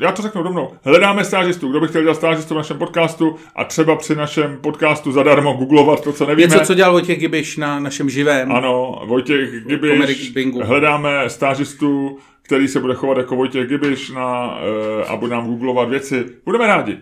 [0.00, 3.64] já to řeknu rovnou, hledáme stážistu, kdo by chtěl dělat stážistu v našem podcastu a
[3.64, 6.54] třeba při našem podcastu zadarmo googlovat to, co nevíme.
[6.54, 8.52] Něco, co dělal Vojtěch Gibiš na našem živém.
[8.52, 15.16] Ano, Vojtěch Gibiš, hledáme stážistu, který se bude chovat jako Vojtěch Gibiš na, uh, a
[15.16, 16.24] bude nám googlovat věci.
[16.44, 16.98] Budeme rádi.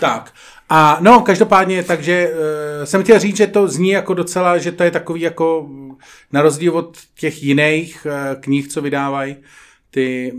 [0.00, 0.32] Tak.
[0.68, 4.82] A no, každopádně, takže uh, jsem chtěl říct, že to zní jako docela, že to
[4.82, 5.68] je takový jako
[6.32, 9.36] na rozdíl od těch jiných uh, knih, co vydávají
[9.90, 10.32] ty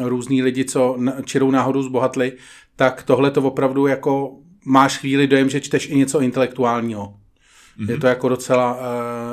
[0.00, 2.32] různí lidi, co čirou náhodou zbohatli,
[2.76, 4.32] tak tohle to opravdu jako
[4.64, 7.14] máš chvíli dojem, že čteš i něco intelektuálního.
[7.78, 7.90] Mm-hmm.
[7.90, 8.78] Je to jako docela...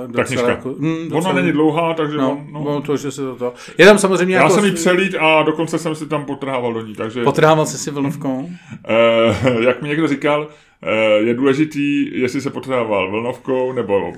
[0.06, 0.50] Uh, docela Ta.
[0.50, 2.18] Jako, mm, docela, Ona není dlouhá, takže...
[2.18, 2.64] No, on, no.
[2.64, 3.54] no to, že se to, to...
[3.78, 4.54] Je tam samozřejmě Já jako...
[4.56, 7.24] jsem ji přelít a dokonce jsem si tam potrhával do ní, takže...
[7.24, 8.38] Potrhával jsi si vlnovkou?
[8.40, 14.14] uh, jak mi někdo říkal, uh, je důležitý, jestli se potrhával vlnovkou nebo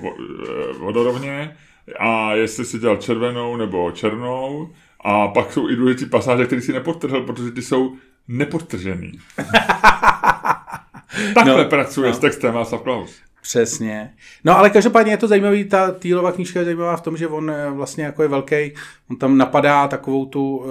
[0.78, 1.56] vodorovně
[1.98, 4.68] a jestli si dělal červenou nebo černou
[5.04, 7.96] a pak jsou i důležitý pasáže, které si nepodtrhl, protože ty jsou
[8.28, 9.12] nepodtržený.
[11.34, 12.14] Takhle no, pracuje no.
[12.14, 13.20] s textem Václav Klaus.
[13.42, 14.14] Přesně.
[14.44, 17.50] No ale každopádně je to zajímavý, ta Týlova knížka je zajímavá v tom, že on
[17.50, 18.72] eh, vlastně jako je velký,
[19.10, 20.66] on tam napadá takovou tu, uh,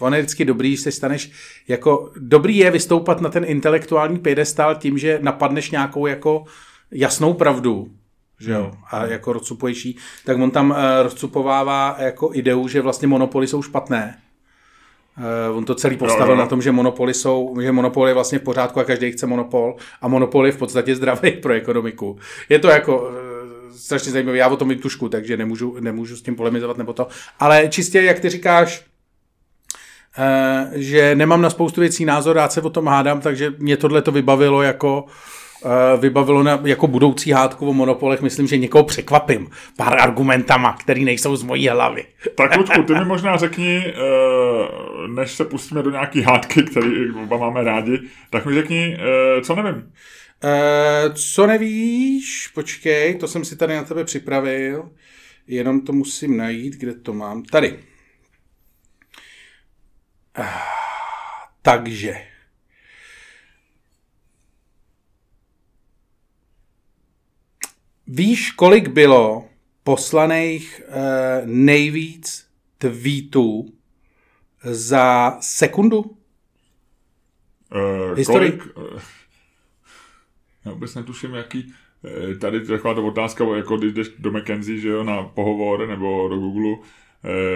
[0.00, 1.30] on je vždycky dobrý, se staneš,
[1.68, 6.44] jako dobrý je vystoupat na ten intelektuální piedestal tím, že napadneš nějakou jako
[6.90, 7.90] jasnou pravdu,
[8.40, 9.10] že jo, a hmm.
[9.10, 9.88] jako rozcupuješ
[10.24, 14.18] tak on tam uh, rozcupovává jako ideu, že vlastně monopoly jsou špatné
[15.50, 16.42] Uh, on to celý postavil no, no.
[16.42, 19.76] na tom, že monopoly jsou, že monopol je vlastně v pořádku a každý chce monopol
[20.00, 22.18] a monopol je v podstatě zdravý pro ekonomiku.
[22.48, 23.14] Je to jako uh,
[23.76, 27.08] strašně zajímavé, já o tom mít tušku, takže nemůžu, nemůžu s tím polemizovat nebo to.
[27.38, 28.84] Ale čistě, jak ty říkáš,
[30.18, 34.02] uh, že nemám na spoustu věcí názor, rád se o tom hádám, takže mě tohle
[34.02, 35.39] to vybavilo jako uh, Eh,
[36.00, 41.36] vybavilo na, jako budoucí hádku o monopolech, myslím, že někoho překvapím pár argumentama, který nejsou
[41.36, 42.04] z mojí hlavy.
[42.34, 47.36] Tak Lučku, ty mi možná řekni, eh, než se pustíme do nějaký hádky, který oba
[47.36, 49.92] máme rádi, tak mi řekni, eh, co nevím.
[51.14, 52.50] co nevíš?
[52.54, 54.90] Počkej, to jsem si tady na tebe připravil.
[55.46, 57.42] Jenom to musím najít, kde to mám.
[57.42, 57.78] Tady.
[61.62, 62.29] takže.
[68.12, 69.44] Víš, kolik bylo
[69.84, 70.94] poslaných uh,
[71.44, 72.46] nejvíc
[72.78, 73.72] tweetů
[74.62, 76.00] za sekundu?
[76.00, 76.08] Uh,
[78.26, 78.76] Kolik?
[78.76, 78.84] Uh,
[80.64, 81.72] já vůbec netuším, jaký...
[82.40, 86.28] Tady je taková ta otázka, jako když jdeš do McKenzie, že jo, na pohovor nebo
[86.28, 86.76] do Google,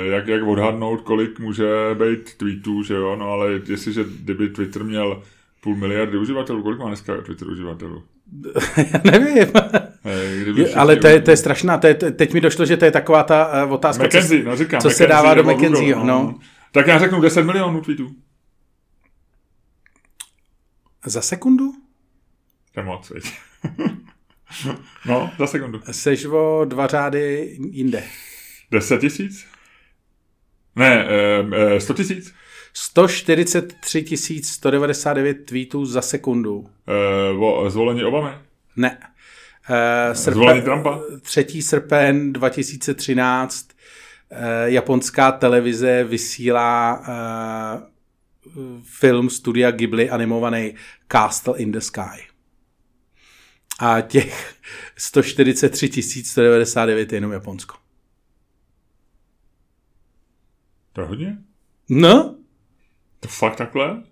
[0.05, 5.23] jak, jak odhadnout, kolik může být tweetů, že jo, no ale jestliže kdyby Twitter měl
[5.61, 8.03] půl miliardy uživatelů, kolik má dneska Twitter uživatelů?
[8.77, 9.37] Já nevím.
[10.57, 12.91] Je, ale to je, to je strašná, to je, teď mi došlo, že to je
[12.91, 15.97] taková ta uh, otázka, McKenzie, co, no říkám, co McKenzie se dává do McKenzie.
[15.97, 16.05] No.
[16.05, 16.39] no.
[16.73, 18.11] Tak já řeknu 10 milionů tweetů.
[21.07, 21.73] Za sekundu?
[22.75, 23.13] To je moc,
[25.07, 25.81] no, za sekundu.
[25.91, 28.05] Seš o dva řády jinde.
[28.71, 29.47] 10 tisíc?
[30.77, 31.07] Ne,
[31.53, 32.35] eh, 100 tisíc?
[32.73, 36.67] 143 199 tweetů za sekundu.
[37.33, 38.31] Uh, zvolení Obamy?
[38.77, 38.99] Ne.
[39.71, 41.01] Uh, srpen, zvolení Trumpa?
[41.23, 41.63] 3.
[41.63, 43.69] srpen 2013
[44.31, 50.75] uh, japonská televize vysílá uh, film studia Ghibli animovaný
[51.13, 52.27] Castle in the Sky.
[53.79, 54.55] A těch
[54.97, 57.84] 143 199 je jenom Japonsko.
[60.95, 61.39] To je hodně?
[61.89, 62.35] No,
[63.21, 64.03] to fakt takhle?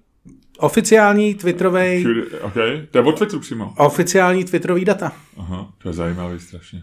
[0.59, 2.07] Oficiální Twitterový.
[2.41, 2.55] OK,
[2.91, 3.75] to je od Twitteru přímo.
[3.77, 5.13] Oficiální Twitterový data.
[5.37, 6.83] Aha, to je zajímavý strašně.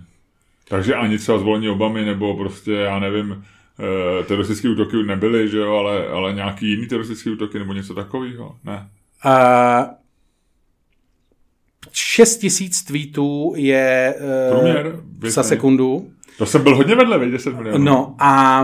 [0.68, 3.46] Takže ani třeba zvolení Obamy, nebo prostě, já nevím,
[4.20, 8.56] eh, teroristické útoky nebyly, že jo, ale, ale nějaký jiný teroristický útoky nebo něco takového?
[8.64, 8.90] Ne.
[9.26, 9.94] Uh,
[11.92, 14.16] 6 tisíc tweetů je
[14.52, 16.12] uh, Průměr, za sekundu.
[16.38, 17.86] To jsem byl hodně vedle, 10 milionů.
[17.86, 18.62] No a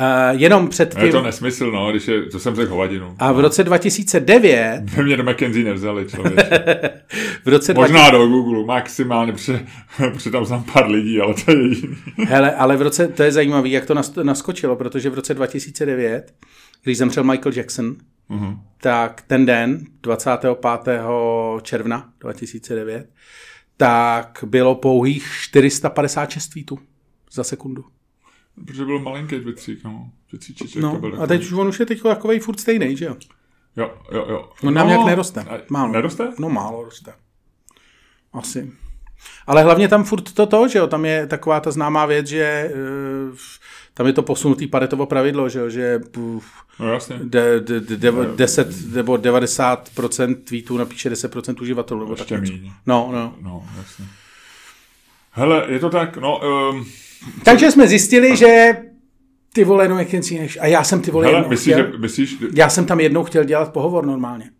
[0.00, 1.04] Uh, jenom před tím...
[1.04, 3.16] Je to nesmysl, no, když je, to jsem řekl hovadinu.
[3.18, 4.80] A v roce 2009...
[4.96, 6.04] By mě do McKenzie nevzali
[7.44, 8.12] v roce Možná 20...
[8.12, 9.66] do Google, maximálně, protože,
[10.12, 11.96] protože tam znám pár lidí, ale to je jediný.
[12.26, 16.34] Hele, ale v roce, to je zajímavé, jak to naskočilo, protože v roce 2009,
[16.82, 17.96] když zemřel Michael Jackson,
[18.30, 18.58] uh-huh.
[18.80, 20.58] tak ten den, 25.
[21.62, 23.08] června 2009,
[23.76, 26.78] tak bylo pouhých 456 tweetů
[27.32, 27.84] za sekundu.
[28.66, 30.10] Protože byl malinký Twitřík, no.
[30.30, 33.16] Twitříček no, byl a teď už on už je teď takový furt stejný, že jo?
[33.76, 34.50] Jo, jo, jo.
[34.62, 35.46] On nám no, nějak neroste.
[35.68, 35.92] Málo.
[35.92, 36.32] Neroste?
[36.38, 37.12] No málo roste.
[38.32, 38.72] Asi.
[39.46, 42.70] Ale hlavně tam furt to, to že jo, tam je taková ta známá věc, že
[43.30, 43.36] uh,
[43.94, 46.42] tam je to posunutý paretovo pravidlo, že jo, že uh,
[46.80, 47.18] no, jasně.
[47.22, 52.00] De, de, de, de, 10 nebo 90% tweetů napíše 10% uživatelů.
[52.00, 52.44] Nebo Ještě tak.
[52.86, 53.34] No, no.
[53.40, 54.04] No, jasně.
[55.30, 56.40] Hele, je to tak, no...
[56.70, 56.86] Um,
[57.44, 58.76] takže jsme zjistili, že
[59.52, 60.58] ty vole, no McKinsey než...
[60.60, 63.44] A já jsem ty vole Hele, myslíš, chtěl, že, myslíš, Já jsem tam jednou chtěl
[63.44, 64.50] dělat pohovor normálně.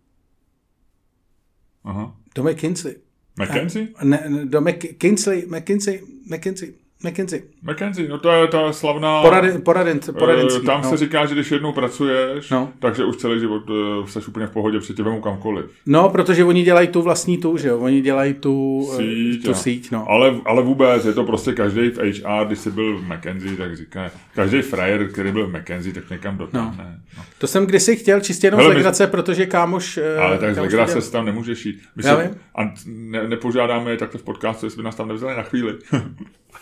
[1.83, 2.15] Aha.
[2.35, 2.95] Do McKinsey.
[3.43, 3.87] McKinsey?
[4.03, 7.39] Ne, ne, do McKinsey, McKinsey, McKinsey.
[7.39, 7.43] McKinsey.
[7.73, 9.21] McKenzie, no to je ta slavná...
[9.21, 9.99] Poraden, poraden.
[10.09, 10.89] Eh, Tam no.
[10.89, 12.69] se říká, že když jednou pracuješ, No.
[12.79, 15.65] takže už celý život uh, jsi úplně v pohodě, před tě vemu kamkoliv.
[15.85, 17.79] No, protože oni dělají tu vlastní tu, že jo?
[17.79, 20.05] Oni dělají tu eh, Síť, tu a- síť no.
[20.09, 23.77] Ale, ale vůbec, je to prostě každý v HR, když jsi byl v McKenzie, tak
[23.77, 26.99] říká, každý frajer, který byl v McKenzie, tak někam dotáhne.
[27.17, 27.23] No.
[27.37, 29.97] To jsem kdysi chtěl čistě jenom Hele, z my- legrace, protože kámoš...
[29.97, 31.79] eh, Ale tak z legrace se tam nemůžeš jít.
[31.95, 32.35] My Já se, vím.
[32.55, 35.73] a ne, nepožádáme je takhle v podcastu, jestli by nás tam nevzali na chvíli.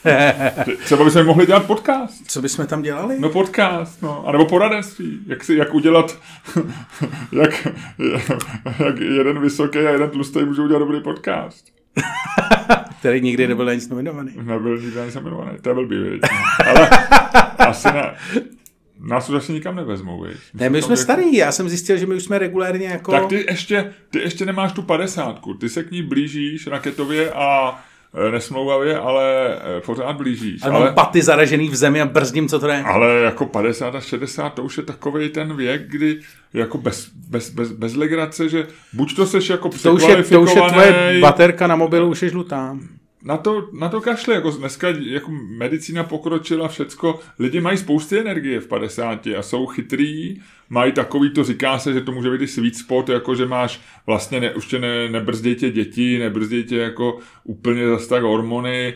[0.84, 2.32] Třeba bychom mohli dělat podcast.
[2.32, 3.20] Co bychom tam dělali?
[3.20, 4.28] No podcast, no.
[4.28, 5.20] A nebo poradenství.
[5.28, 6.18] Jak, si, jak udělat,
[7.32, 7.68] jak,
[8.86, 11.66] jak jeden vysoký a jeden tlustý můžou udělat dobrý podcast.
[13.00, 14.32] Který nikdy nebyl na nic nominovaný.
[14.42, 15.58] Nebyl nikdy ani jmenovaný.
[15.62, 15.96] To je blbý?
[15.96, 16.30] No.
[16.68, 16.90] Ale
[17.58, 18.16] asi ne.
[19.00, 20.38] Nás už asi nikam nevezmou, viď?
[20.54, 23.12] Ne, my jsme starý, já jsem zjistil, že my už jsme regulérně jako...
[23.12, 25.54] Tak ty ještě, ty ještě nemáš tu padesátku.
[25.54, 27.80] Ty se k ní blížíš raketově a
[28.32, 30.64] nesmlouvavě, ale e, pořád blížíš.
[30.64, 32.84] ale, mám paty zaražený v zemi a brzdím, co to je.
[32.84, 36.20] Ale jako 50 a 60, to už je takový ten věk, kdy
[36.54, 40.42] jako bez, bez, bez, bez legrace, že buď to seš jako To už, je, to
[40.42, 42.78] už je tvoje baterka na mobilu, už je žlutá.
[43.24, 48.60] na to, na to kašle, jako dneska jako medicína pokročila všecko, lidi mají spousty energie
[48.60, 50.42] v 50 a jsou chytrý,
[50.74, 53.82] mají takový, to říká se, že to může být i sweet spot, jako že máš
[54.08, 58.94] vlastně, ne, už tě ne, nebrzdí tě děti, nebrzdí tě jako úplně zase tak hormony,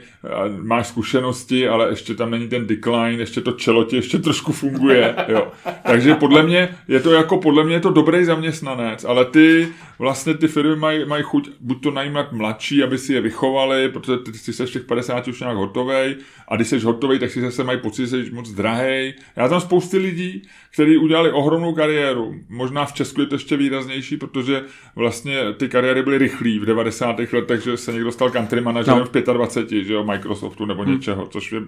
[0.62, 5.16] máš zkušenosti, ale ještě tam není ten decline, ještě to čelo ti ještě trošku funguje,
[5.28, 5.52] jo.
[5.84, 9.68] Takže podle mě je to jako, podle mě je to dobrý zaměstnanec, ale ty
[10.00, 14.18] vlastně ty firmy mají, mají chuť buď to najímat mladší, aby si je vychovali, protože
[14.18, 16.16] ty, ty jsi v těch 50 už nějak hotovej
[16.48, 19.14] a když jsi hotovej, tak si zase mají pocit, že jsi moc drahej.
[19.36, 20.42] Já tam spousty lidí,
[20.78, 22.36] kteří udělali ohromnou kariéru.
[22.50, 24.64] Možná v Česku je to ještě výraznější, protože
[24.96, 27.16] vlastně ty kariéry byly rychlý v 90.
[27.34, 29.06] letech, že se někdo stal country manažerem No.
[29.06, 31.62] v 25, že jo, Microsoftu nebo něčeho, což je,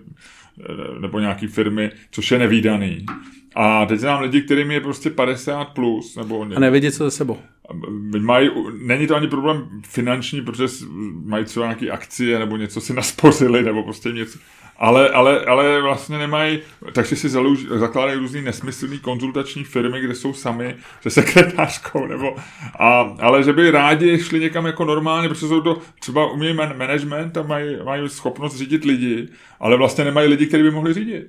[0.99, 3.05] nebo nějaký firmy, což je nevýdaný.
[3.55, 7.37] A teď znám lidi, kterým je prostě 50 plus, nebo A nevědět, co za sebou.
[8.19, 8.49] mají,
[8.81, 10.65] není to ani problém finanční, protože
[11.25, 14.39] mají třeba nějaké akcie nebo něco si naspořili, nebo prostě něco.
[14.81, 16.59] Ale, ale, ale vlastně nemají,
[16.93, 22.35] takže si zaluž, zakládají různý nesmyslný konzultační firmy, kde jsou sami se sekretářkou, nebo,
[22.79, 26.77] a, ale že by rádi šli někam jako normálně, protože jsou to třeba umějí man,
[26.77, 29.27] management a mají, mají schopnost řídit lidi,
[29.59, 31.27] ale vlastně nemají lidi, kteří by mohli řídit.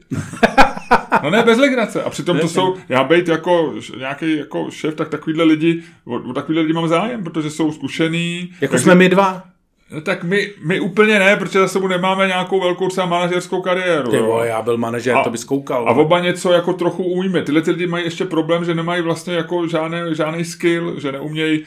[1.23, 2.03] No ne, bez legrace.
[2.03, 6.33] A přitom to jsou, já být jako nějaký jako šéf, tak takovýhle lidi, o, o
[6.33, 8.53] takovýhle lidi mám zájem, protože jsou zkušený.
[8.61, 9.43] Jako takže- jsme my dva.
[9.93, 14.11] No, tak my, my úplně ne, protože za sebou nemáme nějakou velkou třeba manažerskou kariéru.
[14.11, 14.25] Ty jo.
[14.27, 15.89] vole, já byl manažer, A- to bys koukal.
[15.89, 17.43] A oba něco jako trochu umíme.
[17.43, 21.65] Tyhle ty lidi mají ještě problém, že nemají vlastně jako žádný, žádný skill, že neumějí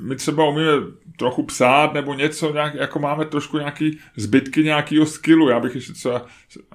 [0.00, 0.70] my třeba umíme
[1.16, 5.92] trochu psát nebo něco, nějak, jako máme trošku nějaký zbytky nějakého skillu, já bych ještě
[5.92, 6.22] třeba,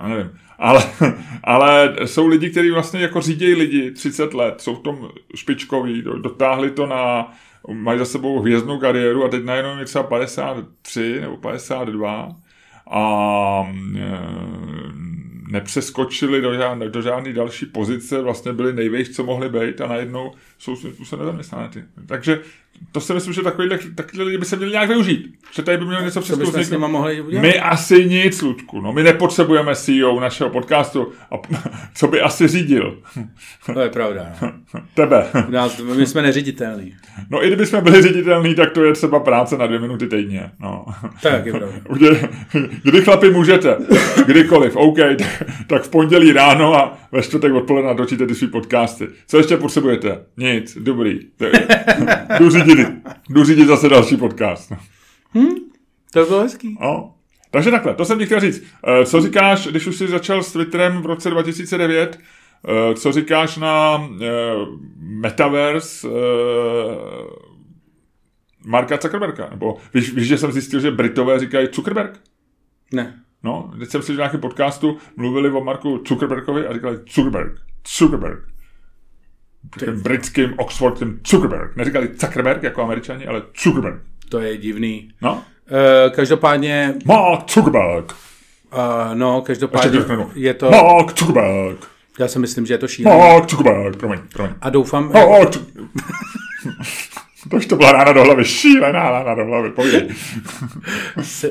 [0.02, 0.84] já nevím, ale,
[1.44, 6.20] ale jsou lidi, kteří vlastně jako řídějí lidi 30 let, jsou v tom špičkoví, do-
[6.20, 7.32] dotáhli to na,
[7.74, 12.36] mají za sebou hvězdnou kariéru a teď najednou je třeba 53 nebo 52
[12.92, 14.20] a e,
[15.52, 20.32] nepřeskočili do, žádné, do žádné další pozice, vlastně byli nejvejš, co mohli být a najednou
[20.58, 21.70] jsou svým způsobem nezaměstnané.
[22.06, 22.42] Takže
[22.92, 25.34] to si myslím, že takovýhle, takovýhle lidi by se měli nějak využít.
[25.52, 26.72] Že tady by mělo něco Co bychom s přeskoušet.
[26.72, 27.42] nima mohli udělat?
[27.42, 28.82] My asi nic, Ludku.
[28.82, 31.12] No, my nepotřebujeme CEO našeho podcastu.
[31.32, 31.36] A
[31.96, 32.98] co by asi řídil?
[33.74, 34.34] To je pravda.
[34.42, 34.52] No.
[34.94, 35.26] Tebe.
[35.50, 36.96] Nás, my jsme neřiditelní.
[37.30, 40.52] No i kdybychom byli ředitelní, tak to je třeba práce na dvě minuty týdně.
[40.60, 40.86] No.
[41.22, 41.68] To je pravda.
[41.94, 42.08] Kdy,
[42.84, 43.78] kdy chlapi můžete,
[44.26, 49.08] kdykoliv, OK, tak, tak v pondělí ráno a ve čtvrtek odpoledne natočíte ty svý podcasty.
[49.28, 50.20] Co ještě potřebujete?
[50.38, 51.20] Nic, dobrý.
[52.40, 52.88] Jdu řídit,
[53.30, 54.72] jdu řídit zase další podcast.
[56.14, 56.78] To by bylo hezký.
[56.82, 57.12] No.
[57.52, 58.64] Takže takhle, to jsem ti chtěl říct.
[58.88, 62.20] Eh, Co říkáš, když už jsi začal s Twitterem v roce 2009,
[62.68, 64.28] eh, co říkáš na eh,
[65.00, 66.08] Metaverse
[68.66, 69.50] Marka Zuckerberga?
[69.52, 72.20] Nebo víš, víš, že jsem zjistil, že Britové říkají Zuckerberg?
[72.94, 73.20] Ne.
[73.44, 77.60] No, teď jsem si v nějakém podcastu mluvili o Marku Zuckerbergovi a říkali Zuckerberg,
[77.98, 78.55] Zuckerberg.
[79.70, 81.76] Takovým britským, oxfordským Zuckerberg.
[81.76, 84.02] Neříkali Zuckerberg jako američani, ale Zuckerberg.
[84.30, 85.12] To je divný.
[85.22, 85.34] No?
[85.34, 88.12] Uh, každopádně, Mark Zuckerberg.
[88.74, 88.80] uh,
[89.14, 90.00] no, každopádně
[90.36, 91.88] je to, Mark Zuckerberg.
[92.20, 93.18] já si myslím, že je to šílené.
[93.18, 93.96] Mark Zuckerberg.
[93.98, 94.56] Promiň, promiň.
[94.62, 95.58] A doufám, Mark.
[97.50, 100.10] To už to byla rána do hlavy, šílená rána do hlavy, povídej.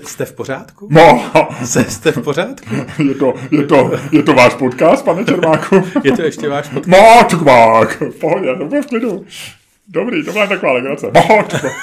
[0.04, 0.88] jste v pořádku?
[0.90, 1.32] No,
[1.64, 2.74] jste v pořádku?
[3.08, 5.76] je to, je to, je to váš podcast, pane Čermáku?
[6.04, 6.86] Je to ještě váš podcast?
[6.86, 8.00] Mark Zuckerberg.
[8.00, 9.26] V pohodě, to bude v klidu.
[9.88, 11.10] Dobrý, to byla taková legrace.
[11.14, 11.76] Mark Zuckerberg.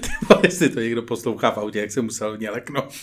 [0.00, 2.94] Ty vole, jestli to někdo poslouchá v autě, jak se musel mě leknout.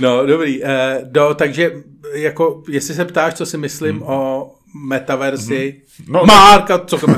[0.00, 0.64] No, dobrý.
[0.64, 1.72] Eh, do, takže,
[2.14, 4.08] jako, jestli se ptáš, co si myslím hmm.
[4.08, 4.50] o
[4.86, 6.12] metaverzi, hmm.
[6.12, 7.06] no, Marka, co to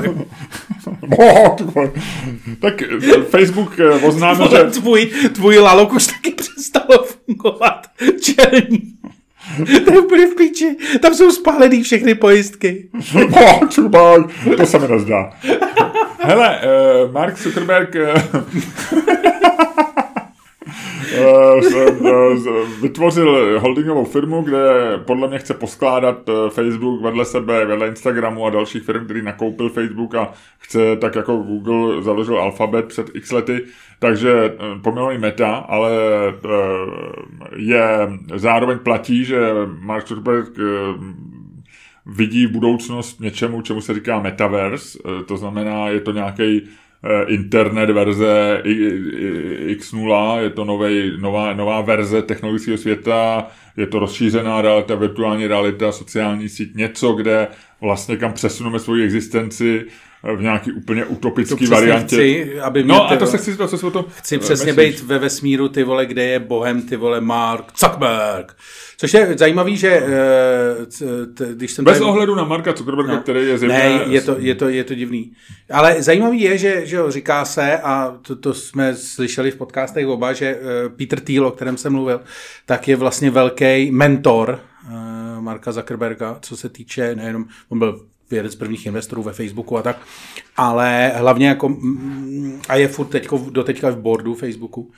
[1.17, 1.55] No,
[2.59, 4.63] tak eh, Facebook eh, oznámil, že...
[4.63, 7.87] Tvůj, tvůj lalok už taky přestalo fungovat.
[8.21, 8.95] Černý.
[9.85, 10.77] To je úplně v píči.
[11.01, 12.89] Tam jsou spálený všechny pojistky.
[13.91, 14.27] No,
[14.57, 15.33] to se mi nezdá.
[16.19, 16.59] Hele,
[17.05, 17.95] uh, Mark Zuckerberg...
[17.95, 18.41] Uh,
[22.81, 24.59] vytvořil holdingovou firmu, kde
[25.05, 30.15] podle mě chce poskládat Facebook vedle sebe, vedle Instagramu a dalších firm, který nakoupil Facebook
[30.15, 33.61] a chce tak jako Google založil Alphabet před x lety,
[33.99, 35.91] takže poměrně meta, ale
[37.55, 39.39] je zároveň platí, že
[39.79, 40.49] Mark Zuckerberg
[42.05, 46.84] vidí budoucnost něčemu, čemu se říká metaverse, to znamená, je to nějaký Eh,
[47.27, 48.61] internet verze
[49.65, 55.91] X0, je to novej, nová, nová verze technologického světa, je to rozšířená realita, virtuální realita,
[55.91, 57.47] sociální síť, něco, kde
[57.81, 59.85] vlastně kam přesuneme svoji existenci
[60.37, 62.15] v nějaký úplně utopický variantě.
[62.15, 65.01] Chci, aby no a to se chci, to se o to Chci přesně myslíš?
[65.01, 68.55] být ve vesmíru, ty vole, kde je bohem, ty vole, Mark Zuckerberg.
[68.97, 72.09] Což je zajímavý, že uh, když jsem Bez tady...
[72.09, 73.21] ohledu na Marka Zuckerberga, no.
[73.21, 73.77] který je zjevně...
[73.77, 75.31] Ne, je to, je, to, je to divný.
[75.71, 80.07] Ale zajímavý je, že, že jo, říká se, a to, to jsme slyšeli v podcastech
[80.07, 82.21] oba, že uh, Peter Thiel, o kterém jsem mluvil,
[82.65, 84.59] tak je vlastně velký mentor
[85.39, 88.01] Marka Zuckerberga, co se týče nejenom, on byl
[88.31, 89.97] jeden z prvních investorů ve Facebooku a tak,
[90.57, 94.91] ale hlavně jako, mm, a je furt teďko, do teďka v boardu Facebooku,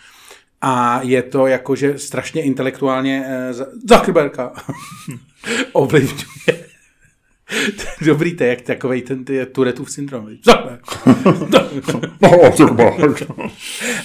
[0.61, 4.53] a je to jakože strašně intelektuálně eh, Zuckerberga
[5.73, 6.66] ovlivňuje.
[8.05, 10.29] Dobrý, to je jak takovej ten ty, Turetův syndrom.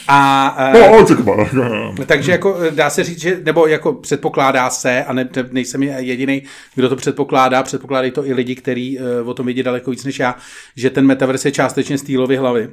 [0.09, 5.83] a, uh, takže jako dá se říct, že, nebo jako předpokládá se, a ne, nejsem
[5.83, 6.43] jediný,
[6.75, 10.19] kdo to předpokládá, předpokládají to i lidi, kteří uh, o tom vědí daleko víc než
[10.19, 10.37] já,
[10.77, 12.71] že ten metaverse je částečně stýlovy hlavy.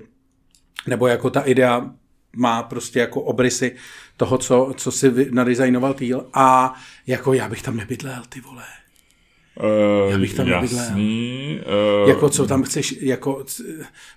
[0.87, 1.89] Nebo jako ta idea
[2.35, 3.75] má prostě jako obrysy
[4.17, 6.73] toho, co, co si nadizajnoval Týl a
[7.07, 8.63] jako já bych tam nebydlel, ty vole.
[9.63, 11.59] Uh, já bych tam jasný,
[12.03, 13.45] Uh, jako co tam chceš, jako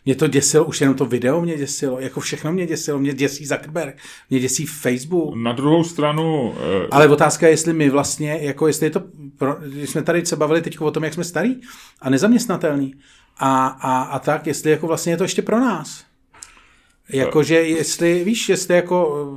[0.04, 3.46] mě to děsilo, už jenom to video mě děsilo, jako všechno mě děsilo, mě děsí
[3.46, 3.96] Zuckerberg,
[4.30, 5.34] mě děsí Facebook.
[5.36, 6.50] Na druhou stranu...
[6.50, 6.56] Uh,
[6.90, 9.02] Ale otázka je, jestli my vlastně, jako jestli je to,
[9.38, 11.54] pro, když jsme tady se bavili teď o tom, jak jsme starý
[12.00, 12.94] a nezaměstnatelný
[13.38, 16.04] a, a, a tak, jestli jako vlastně je to ještě pro nás.
[17.12, 19.28] Jakože jestli, víš, jestli jako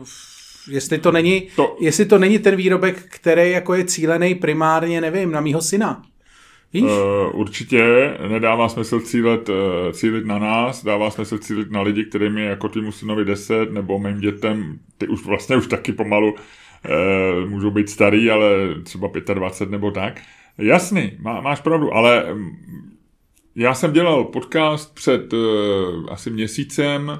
[0.70, 1.78] jestli to není, to...
[1.80, 6.02] jestli to není ten výrobek, který jako je cílený primárně, nevím, na mýho syna.
[6.74, 6.84] Víš?
[6.84, 9.56] Uh, určitě nedává smysl cílet, uh,
[9.92, 14.00] cílit na nás, dává smysl cílit na lidi, kterým je jako týmu synovi 10 nebo
[14.00, 18.48] mým dětem, ty už vlastně už taky pomalu uh, můžou být starý, ale
[18.84, 20.22] třeba 25 nebo tak.
[20.58, 22.52] Jasný, má, máš pravdu, ale um,
[23.56, 25.40] já jsem dělal podcast před uh,
[26.10, 27.20] asi měsícem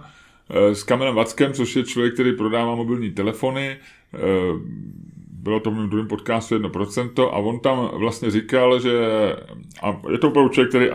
[0.50, 3.78] s Kamilem Vackem, což je člověk, který prodává mobilní telefony.
[4.14, 4.18] Eh,
[5.30, 8.92] bylo to v mém druhém podcastu 1% a on tam vlastně říkal, že
[9.84, 10.90] a je to opravdu člověk, který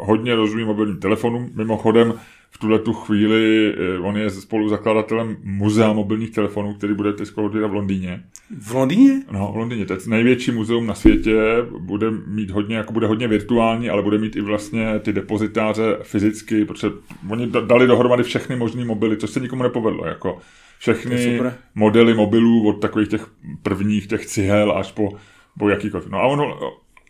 [0.00, 1.50] hodně rozumí mobilním telefonům.
[1.54, 2.20] Mimochodem,
[2.54, 7.28] v tuhle tu chvíli, eh, on je spoluzakladatelem muzea mobilních telefonů, který bude teď
[7.66, 8.24] v Londýně.
[8.60, 9.22] V Londýně?
[9.30, 9.86] No, v Londýně.
[9.86, 11.42] To je největší muzeum na světě,
[11.78, 16.64] bude mít hodně, jako bude hodně virtuální, ale bude mít i vlastně ty depozitáře fyzicky,
[16.64, 16.88] protože
[17.30, 20.38] oni dali dohromady všechny možné mobily, což se nikomu nepovedlo, jako
[20.78, 21.40] všechny
[21.74, 23.26] modely mobilů od takových těch
[23.62, 25.08] prvních těch cihel až po,
[25.58, 26.06] po jakýkoliv.
[26.08, 26.54] No a on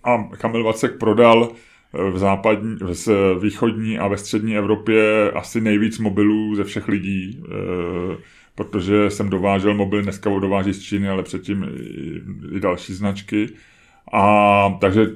[0.05, 1.53] a Kamil Vacek prodal
[2.11, 8.17] v západní, v východní a ve střední Evropě asi nejvíc mobilů ze všech lidí, eh,
[8.55, 11.67] protože jsem dovážel mobil, dneska ho dováží z Číny, ale předtím
[12.57, 13.49] i, další značky.
[14.13, 15.07] A takže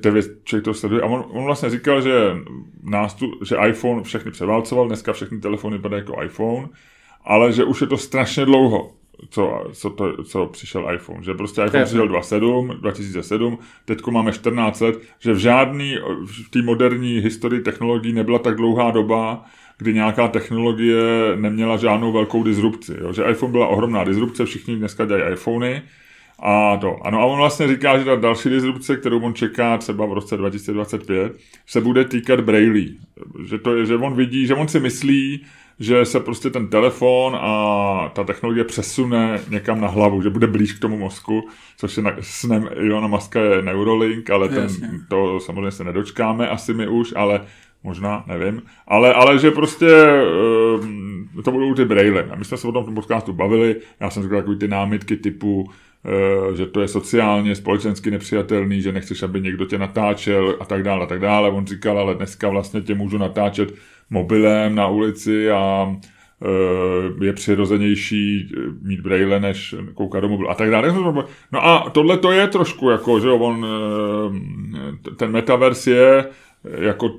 [0.45, 1.03] člověk to sleduje.
[1.03, 2.37] A on, on vlastně říkal, že,
[2.83, 6.68] nástup, že iPhone všechny převálcoval, dneska všechny telefony vypadají jako iPhone,
[7.24, 8.97] ale že už je to strašně dlouho
[9.31, 11.23] co, co, to, co přišel iPhone.
[11.23, 15.97] Že prostě iPhone přišel 2007, 2007, teďko máme 14 let, že v žádný,
[16.27, 19.45] v té moderní historii technologií nebyla tak dlouhá doba,
[19.79, 21.03] kdy nějaká technologie
[21.37, 22.97] neměla žádnou velkou disrupci.
[23.01, 23.12] Jo?
[23.12, 25.83] Že iPhone byla ohromná disrupce, všichni dneska dělají iPhony,
[26.43, 27.07] a to.
[27.07, 30.37] Ano, a on vlastně říká, že ta další disrupce, kterou on čeká třeba v roce
[30.37, 32.89] 2025, se bude týkat Braille.
[33.45, 35.45] Že to je, že on vidí, že on si myslí,
[35.81, 40.72] že se prostě ten telefon a ta technologie přesune někam na hlavu, že bude blíž
[40.72, 44.68] k tomu mozku, což je na, snem Ilona Maska je Neurolink, ale ten,
[45.09, 47.41] to samozřejmě se nedočkáme asi my už, ale
[47.85, 49.87] možná, nevím, ale, ale že prostě
[51.37, 52.29] uh, to budou ty braille.
[52.31, 54.68] A my jsme se o tom v tom podcastu bavili, já jsem řekl takový ty
[54.68, 60.57] námitky typu, uh, že to je sociálně, společensky nepřijatelný, že nechceš, aby někdo tě natáčel
[60.61, 61.51] a tak dále a tak dále.
[61.51, 63.74] On říkal, ale dneska vlastně tě můžu natáčet
[64.11, 68.53] mobilem na ulici a uh, je přirozenější
[68.83, 70.93] mít braille, než koukat do mobilu a tak dále.
[71.53, 73.67] No a tohle to je trošku jako, že on,
[75.17, 76.25] ten metaverse je
[76.65, 77.11] jako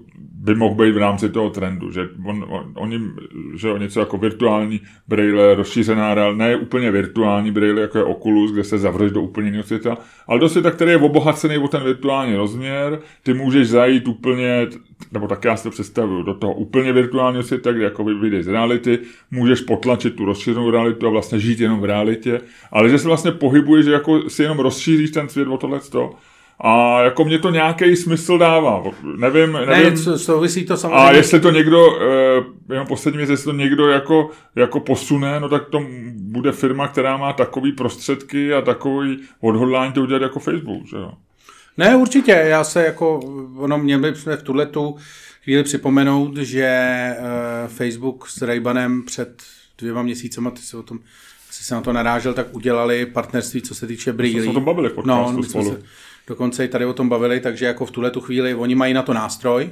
[0.41, 2.99] by mohl být v rámci toho trendu, že on, on, oni,
[3.55, 8.63] že něco jako virtuální braille, rozšířená reál, ne úplně virtuální braille, jako je Oculus, kde
[8.63, 12.35] se zavřeš do úplně jiného světa, ale do světa, který je obohacený o ten virtuální
[12.35, 14.67] rozměr, ty můžeš zajít úplně,
[15.11, 18.47] nebo tak já si to představuju, do toho úplně virtuálního světa, kde jako vyjdeš z
[18.47, 18.99] reality,
[19.31, 23.31] můžeš potlačit tu rozšířenou realitu a vlastně žít jenom v realitě, ale že se vlastně
[23.31, 25.79] pohybuješ, že jako si jenom rozšíříš ten svět o tohle
[26.61, 28.83] a jako mě to nějaký smysl dává.
[29.17, 30.05] Nevím, nevím.
[30.05, 31.03] Ne, souvisí to samozřejmě.
[31.03, 32.43] A jestli to někdo, eh,
[32.73, 37.17] jenom poslední věc, jestli to někdo jako, jako posune, no tak to bude firma, která
[37.17, 41.11] má takový prostředky a takový odhodlání to udělat jako Facebook, že jo?
[41.77, 42.31] Ne, určitě.
[42.31, 43.19] Já se jako,
[43.57, 44.95] ono měli jsme v tuhle tu
[45.43, 46.69] chvíli připomenout, že
[47.19, 49.43] uh, Facebook s Raybanem před
[49.77, 50.99] dvěma měsícema, ty se o tom,
[51.49, 54.41] asi se na to narážel, tak udělali partnerství, co se týče brýlí.
[54.41, 55.71] Jsme o tom bavili v podcastu no, spolu.
[55.71, 55.81] Se,
[56.29, 59.01] dokonce i tady o tom bavili, takže jako v tuhle tu chvíli oni mají na
[59.01, 59.69] to nástroj,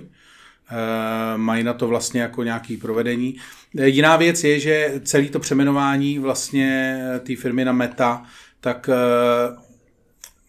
[0.72, 3.36] Uh, mají na to vlastně jako nějaký provedení.
[3.78, 8.24] Eh, jiná věc je, že celý to přeměnování vlastně té firmy na Meta,
[8.62, 8.90] tak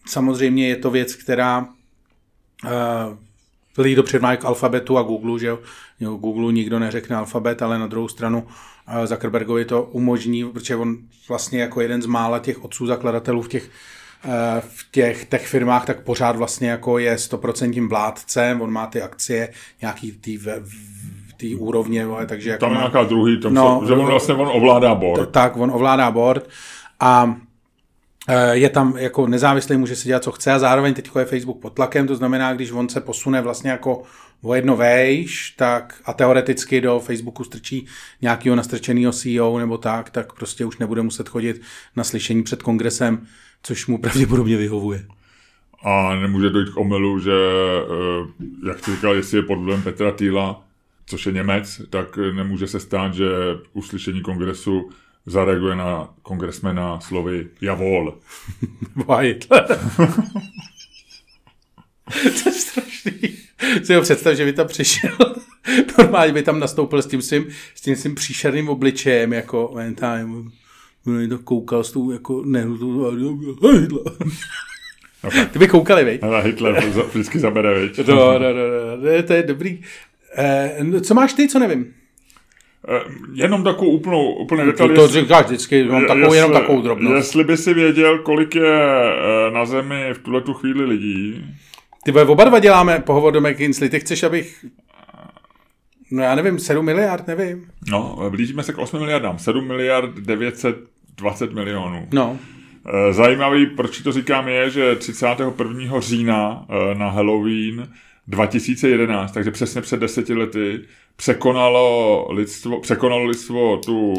[0.05, 1.69] samozřejmě je to věc, která
[3.77, 5.59] lidi to předmájí k alfabetu a Google, že jo.
[5.99, 8.47] Google nikdo neřekne alfabet, ale na druhou stranu
[9.05, 10.97] Zuckerbergovi to umožní, protože on
[11.29, 13.98] vlastně jako jeden z mála těch otců zakladatelů v těch Eh,
[14.59, 19.49] v těch tech firmách, tak pořád vlastně jako je stoprocentním vládcem, on má ty akcie
[19.81, 24.33] nějaký v té úrovně, takže jako Tam má, nějaká druhý, tam no, že on vlastně
[24.33, 25.31] on ovládá board.
[25.31, 26.49] Tak, on ovládá board
[26.99, 27.35] a
[28.29, 31.61] eh, je tam jako nezávislý, může si dělat, co chce a zároveň teď je Facebook
[31.61, 34.03] pod tlakem, to znamená, když on se posune vlastně jako
[34.41, 37.85] o jedno vejš, tak a teoreticky do Facebooku strčí
[38.21, 41.61] nějakého nastrčeného CEO nebo tak, tak prostě už nebude muset chodit
[41.95, 43.27] na slyšení před kongresem
[43.63, 45.05] což mu pravděpodobně vyhovuje.
[45.83, 50.11] A nemůže dojít k omelu, že, eh, jak jsi říkal, jestli je pod vlivem Petra
[50.11, 50.63] Týla,
[51.05, 53.25] což je Němec, tak nemůže se stát, že
[53.73, 54.89] uslyšení kongresu
[55.25, 58.19] zareaguje na kongresmena slovy javol.
[59.19, 59.65] Hitler.
[62.21, 63.11] to je strašný.
[63.83, 65.17] Si ho představ, že by tam přišel,
[65.97, 70.51] normálně by tam nastoupil s tím svým, s tím svým příšerným obličejem, jako time
[71.29, 73.11] to koukal s tou jako nehnutou a
[73.71, 74.03] Hitler.
[75.23, 75.45] Okay.
[75.45, 76.19] Ty by koukali, vej?
[76.21, 78.07] Ale Hitler vždycky zabere, viď?
[78.07, 78.53] No, no, no,
[78.95, 79.81] no, to je dobrý.
[80.37, 81.93] Eh, co máš ty, co nevím?
[82.87, 83.01] Eh,
[83.33, 84.89] jenom takovou úplnou, úplně detail.
[84.89, 87.15] To, to říkáš vždycky, mám takovou, jestli, jenom takovou drobnost.
[87.15, 91.45] Jestli by si věděl, kolik je eh, na Zemi v tuhle tu chvíli lidí.
[92.03, 93.89] Ty oba dva děláme pohovor do McKinsey.
[93.89, 94.65] Ty chceš, abych
[96.11, 97.71] No já nevím, 7 miliard, nevím.
[97.91, 99.39] No, blížíme se k 8 miliardám.
[99.39, 100.19] 7 miliard
[101.19, 102.07] 920 milionů.
[102.13, 102.37] No.
[102.85, 105.99] Eh, zajímavý, proč to říkám, je, že 31.
[105.99, 107.89] října eh, na Halloween
[108.27, 110.79] 2011, takže přesně před deseti lety,
[111.15, 114.13] překonalo lidstvo, překonalo lidstvo tu,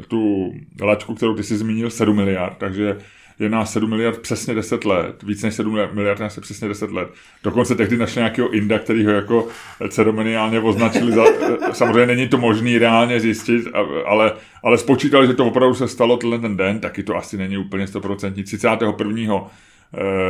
[0.00, 0.52] eh, tu
[0.82, 2.98] laťku, kterou ty jsi zmínil, 7 miliard, takže
[3.42, 7.08] je na 7 miliard přesně 10 let, víc než 7 miliard je přesně 10 let.
[7.44, 9.48] Dokonce tehdy našli nějakého Inda, který ho jako
[9.88, 11.24] ceremoniálně označili za,
[11.72, 13.66] samozřejmě není to možný reálně zjistit,
[14.06, 14.32] ale,
[14.62, 17.84] ale spočítali, že to opravdu se stalo tenhle ten den, taky to asi není úplně
[17.84, 18.44] 100%.
[18.44, 19.50] 31 Eh,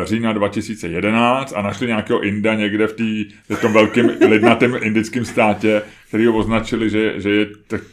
[0.04, 3.24] října 2011 a našli nějakého Inda někde v, tý,
[3.56, 7.46] v tom velkém lidnatém indickém státě, který ho označili, že, že je,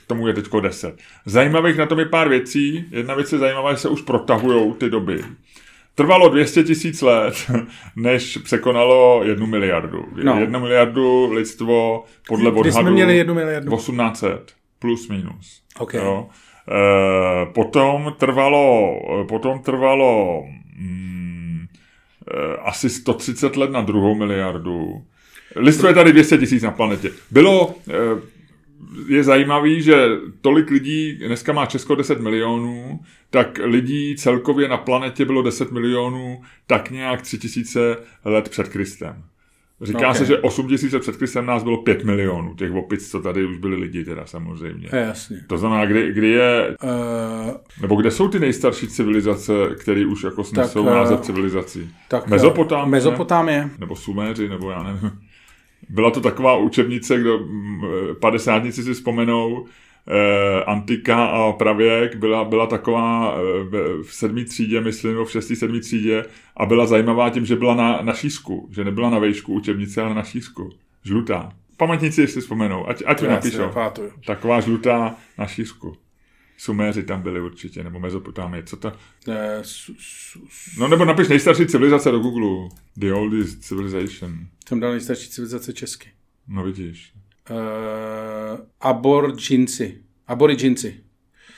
[0.07, 0.95] tomu je teďko 10.
[1.26, 2.86] Zajímavých na tom je pár věcí.
[2.91, 5.24] Jedna věc je zajímavá, že se už protahují ty doby.
[5.95, 7.51] Trvalo 200 tisíc let,
[7.95, 10.05] než překonalo jednu miliardu.
[10.24, 10.39] No.
[10.39, 12.72] Jednu miliardu lidstvo podle odhadu...
[12.72, 13.78] jsme měli jednu miliardu?
[13.78, 15.61] 1800 plus minus.
[15.80, 16.01] Okay.
[16.01, 16.28] Jo.
[16.72, 20.43] E, potom trvalo, potom trvalo
[20.78, 21.38] mm, Eh,
[22.63, 25.03] asi 130 let na druhou miliardu.
[25.55, 27.11] Lidstvo je tady 200 tisíc na planetě.
[27.32, 27.93] Bylo, eh,
[29.07, 30.07] je zajímavý, že
[30.41, 32.99] tolik lidí, dneska má Česko 10 milionů,
[33.30, 39.23] tak lidí celkově na planetě bylo 10 milionů tak nějak 3000 let před Kristem.
[39.82, 40.15] Říká okay.
[40.15, 43.57] se, že 8 tisíc před Kristem nás bylo 5 milionů, těch opic, co tady už
[43.57, 44.89] byli lidi teda samozřejmě.
[44.93, 45.38] Je, jasně.
[45.47, 47.51] To znamená, kdy, kdy je, uh,
[47.82, 51.89] nebo kde jsou ty nejstarší civilizace, které už jako snesou tak, název civilizací?
[52.07, 52.91] Tak, Mezopotámie?
[52.91, 53.69] Mezopotámie.
[53.80, 55.11] Nebo Suméři, nebo já nevím.
[55.89, 57.39] Byla to taková učebnice, kdo
[58.19, 59.71] padesátnici si vzpomenou, eh,
[60.66, 63.43] antika a pravěk byla, byla taková eh,
[64.03, 66.26] v sedmý třídě, myslím, nebo v šestý, sedmý třídě
[66.57, 70.16] a byla zajímavá tím, že byla na, na šířku, že nebyla na vejšku učebnice, ale
[70.16, 70.70] na šířku.
[71.03, 71.53] Žlutá.
[71.78, 73.72] Pamětníci si vzpomenou, ať, ať to napíšou.
[74.26, 75.97] Taková žlutá na šířku.
[76.57, 78.91] Suméři tam byli určitě, nebo Mezopotámie, co to?
[79.28, 80.80] Ne, su, su, su.
[80.80, 82.70] No nebo napiš nejstarší civilizace do Google.
[82.97, 84.38] The oldest civilization.
[84.68, 86.10] Jsem dal nejstarší civilizace česky.
[86.47, 87.14] No vidíš.
[87.50, 89.97] Uh, aborigínci.
[90.28, 91.04] Aborigínci.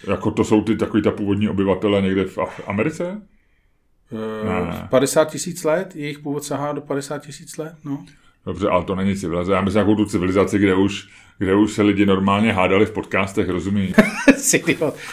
[0.07, 2.37] Jako to jsou ty takový ta původní obyvatele někde v
[2.67, 3.21] Americe?
[4.11, 8.05] Uh, 50 tisíc let, jejich původ sahá do 50 tisíc let, no.
[8.45, 9.55] Dobře, ale to není civilizace.
[9.55, 13.49] Já myslím jako tu civilizaci, kde už, kde už se lidi normálně hádali v podcastech,
[13.49, 13.93] rozumí?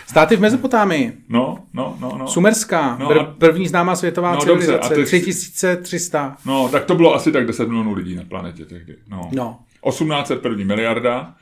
[0.07, 1.13] Státy v Mezopotámii.
[1.29, 2.17] No, no, no.
[2.19, 2.27] no.
[2.27, 3.25] Sumerská, no, a...
[3.25, 6.37] první známá světová no, civilizace, dobře, 3300.
[6.47, 8.97] No, tak to bylo asi tak 10 milionů lidí na planetě tehdy.
[9.11, 9.31] No.
[9.33, 9.59] no.
[9.85, 11.35] 1801 miliarda.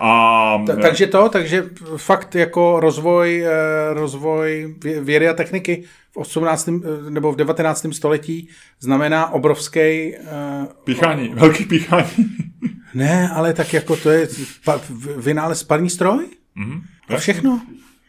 [0.00, 0.58] A...
[0.66, 1.64] Ta, takže to, takže
[1.96, 6.68] fakt jako rozvoj, eh, rozvoj vědy a techniky v 18.
[6.68, 7.86] Eh, nebo v 19.
[7.92, 8.48] století
[8.80, 10.14] znamená obrovský...
[10.84, 11.34] Píchání, o...
[11.34, 12.10] velký píchání.
[12.94, 14.28] ne, ale tak jako to je
[14.64, 14.80] pa,
[15.16, 16.26] vynález parní stroj?
[16.56, 16.82] Mm-hmm.
[17.08, 17.60] A všechno.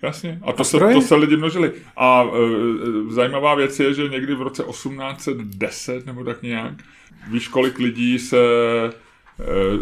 [0.02, 1.72] Jasně, a to, a se, to se lidi množili.
[1.98, 6.74] A e, zajímavá věc je, že někdy v roce 1810 nebo tak nějak,
[7.32, 8.38] víš, kolik lidí se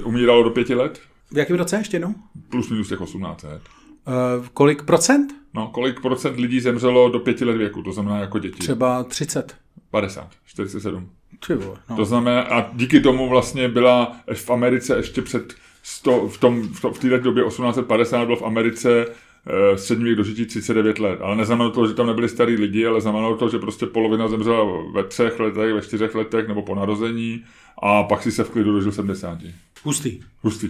[0.04, 0.99] umíralo do pěti let?
[1.32, 2.16] V jakém roce ještě, no?
[2.49, 3.62] Plus minus těch 18 let.
[4.08, 5.34] Uh, kolik procent?
[5.54, 8.60] No, kolik procent lidí zemřelo do pěti let věku, to znamená jako děti?
[8.60, 9.56] Třeba 30.
[9.91, 11.10] 50, 47.
[11.39, 11.95] Třeba, no.
[11.95, 16.82] To znamená, a díky tomu vlastně byla v Americe ještě před sto, v, tom, v,
[16.82, 21.20] to, v této době 1850 bylo v Americe uh, střední věk dožití 39 let.
[21.22, 24.66] Ale neznamenalo to, že tam nebyli starý lidi, ale znamenalo to, že prostě polovina zemřela
[24.93, 27.43] ve třech letech, ve čtyřech letech nebo po narození
[27.84, 29.38] a pak si se v klidu dožil 70.
[29.84, 30.19] Hustý.
[30.41, 30.69] Hustý.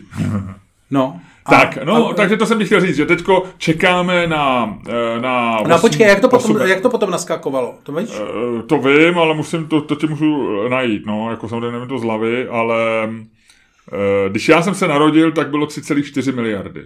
[0.92, 1.20] No.
[1.50, 4.78] Tak, a, no, a, takže to jsem chtěl říct, že teďko čekáme na...
[4.90, 7.76] Eh, na no počkej, jak to, potom, jak to potom naskakovalo?
[7.84, 8.10] To víš?
[8.10, 11.98] Uh, to vím, ale musím, to, to ti můžu najít, no, jako samozřejmě nevím to
[11.98, 13.10] z hlavy, ale
[14.30, 16.82] když já jsem se narodil, tak bylo 3,4 miliardy.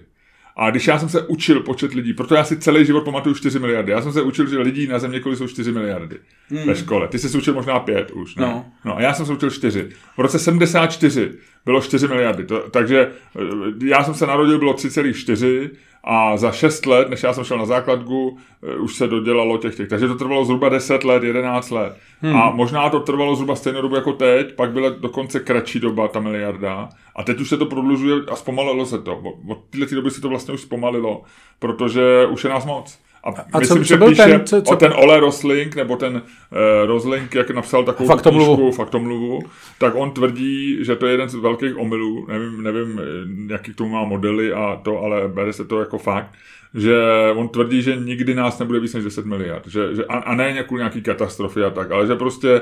[0.59, 3.59] A když já jsem se učil počet lidí, proto já si celý život pamatuju 4
[3.59, 3.91] miliardy.
[3.91, 6.17] Já jsem se učil, že lidí na země jsou 4 miliardy
[6.49, 6.67] hmm.
[6.67, 7.07] ve škole.
[7.07, 8.35] Ty jsi se učil možná 5 už.
[8.35, 8.45] Ne?
[8.45, 8.65] No.
[8.85, 8.97] no.
[8.97, 9.89] a já jsem se učil 4.
[10.17, 11.31] V roce 74
[11.65, 12.43] bylo 4 miliardy.
[12.43, 15.69] To, takže eh, já jsem se narodil, bylo 3,4
[16.09, 19.75] a za 6 let, než já jsem šel na základku, eh, už se dodělalo těch
[19.75, 19.87] těch.
[19.87, 21.97] Takže to trvalo zhruba 10 let, 11 let.
[22.21, 22.35] Hmm.
[22.35, 26.19] A možná to trvalo zhruba stejnou dobu jako teď, pak byla dokonce kratší doba, ta
[26.19, 26.89] miliarda.
[27.15, 29.23] A teď už se to prodlužuje a zpomalilo se to.
[29.47, 31.21] Od této doby se to vlastně už zpomalilo,
[31.59, 32.99] protože už je nás moc.
[33.27, 34.73] A, a myslím, co, že co byl píše ten, co, co...
[34.73, 36.21] o ten Ole Rosling, nebo ten uh,
[36.85, 38.55] Rosling, jak napsal takovou faktomluvu.
[38.55, 39.39] knížku, faktomluvu,
[39.79, 43.01] tak on tvrdí, že to je jeden z velkých omylů, nevím, nevím,
[43.49, 46.29] jaký k tomu má modely a to, ale bere se to jako fakt,
[46.73, 46.95] že
[47.35, 49.67] on tvrdí, že nikdy nás nebude víc než 10 miliard.
[49.67, 52.61] Že, že, a, a ne nějakou nějaký katastrofy a tak, ale že prostě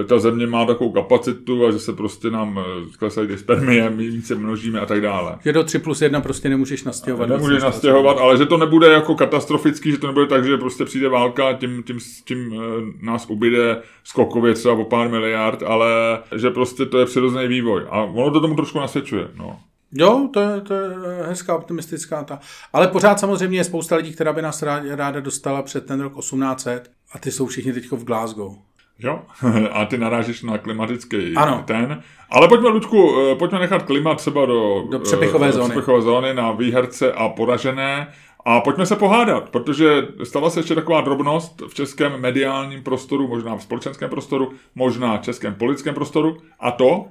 [0.00, 3.90] eh, ta země má takovou kapacitu a že se prostě nám eh, klesají ty spermie,
[3.90, 5.38] my více množíme a tak dále.
[5.44, 7.28] Že do 3 plus 1 prostě nemůžeš nastěhovat.
[7.28, 11.08] Nemůžeš nastěhovat, ale že to nebude jako katastrofický, že to nebude tak, že prostě přijde
[11.08, 15.88] válka a tím, tím, tím eh, nás ubyde skokově třeba o pár miliard, ale
[16.36, 17.82] že prostě to je přirozený vývoj.
[17.90, 19.28] A ono to tomu trošku nasvědčuje.
[19.36, 19.58] No.
[19.92, 20.88] Jo, to je, to je
[21.28, 22.38] hezká, optimistická ta.
[22.72, 26.90] Ale pořád samozřejmě je spousta lidí, která by nás ráda dostala před ten rok 1800
[27.12, 28.56] a ty jsou všichni teď v Glasgow.
[28.98, 29.22] Jo,
[29.72, 31.64] a ty narážíš na klimatický ano.
[31.66, 32.02] ten.
[32.30, 35.70] Ale pojďme, Ludku, eh, pojďme nechat klima třeba do, do přepichové, do zóny.
[35.70, 38.12] přepichové zóny na výherce a poražené
[38.44, 43.56] a pojďme se pohádat, protože stala se ještě taková drobnost v českém mediálním prostoru, možná
[43.56, 46.36] v společenském prostoru, možná v českém politickém prostoru.
[46.60, 47.06] A to?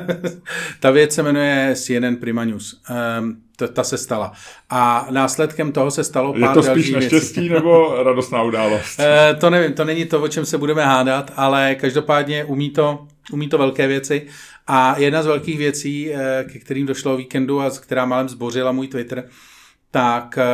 [0.80, 2.82] ta věc se jmenuje CNN Prima News.
[3.20, 4.32] Um, to, ta se stala.
[4.70, 7.54] A následkem toho se stalo pár Je to spíš neštěstí věcí.
[7.54, 8.98] nebo radostná událost?
[8.98, 13.06] uh, to nevím, to není to, o čem se budeme hádat, ale každopádně umí to,
[13.32, 14.26] umí to velké věci.
[14.66, 18.72] A jedna z velkých věcí, eh, ke kterým došlo o víkendu a která málem zbořila
[18.72, 19.28] můj Twitter,
[19.90, 20.44] tak eh,